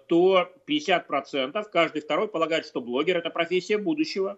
то 0.07 0.51
50% 0.67 1.69
каждый 1.71 2.01
второй 2.01 2.27
полагает, 2.27 2.65
что 2.65 2.81
блогер– 2.81 3.17
это 3.19 3.29
профессия 3.29 3.77
будущего. 3.77 4.37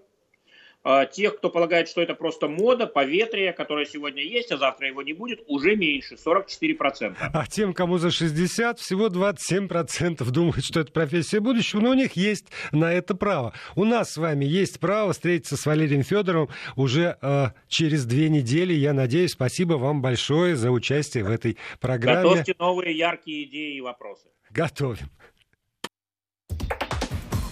А, 0.83 1.05
тех, 1.05 1.37
кто 1.37 1.49
полагает, 1.49 1.87
что 1.87 2.01
это 2.01 2.15
просто 2.15 2.47
мода, 2.47 2.87
поветрие, 2.87 3.53
которое 3.53 3.85
сегодня 3.85 4.23
есть, 4.23 4.51
а 4.51 4.57
завтра 4.57 4.87
его 4.87 5.03
не 5.03 5.13
будет, 5.13 5.43
уже 5.45 5.75
меньше, 5.75 6.15
44%. 6.15 7.15
А 7.19 7.45
тем, 7.45 7.73
кому 7.73 7.99
за 7.99 8.09
60, 8.09 8.79
всего 8.79 9.07
27% 9.07 10.23
думают, 10.31 10.65
что 10.65 10.79
это 10.79 10.91
профессия 10.91 11.39
будущего, 11.39 11.81
но 11.81 11.91
у 11.91 11.93
них 11.93 12.13
есть 12.13 12.47
на 12.71 12.91
это 12.91 13.13
право. 13.13 13.53
У 13.75 13.85
нас 13.85 14.13
с 14.13 14.17
вами 14.17 14.45
есть 14.45 14.79
право 14.79 15.13
встретиться 15.13 15.55
с 15.55 15.65
Валерием 15.67 16.03
Федоровым 16.03 16.49
уже 16.75 17.17
э, 17.21 17.47
через 17.67 18.05
две 18.05 18.29
недели. 18.29 18.73
Я 18.73 18.93
надеюсь, 18.93 19.31
спасибо 19.31 19.73
вам 19.73 20.01
большое 20.01 20.55
за 20.55 20.71
участие 20.71 21.23
в 21.23 21.29
этой 21.29 21.57
программе. 21.79 22.23
Готовьте 22.23 22.55
новые 22.57 22.97
яркие 22.97 23.43
идеи 23.43 23.77
и 23.77 23.81
вопросы. 23.81 24.29
Готовим. 24.49 25.11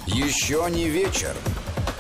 Еще 0.08 0.66
не 0.72 0.90
вечер. 0.90 1.36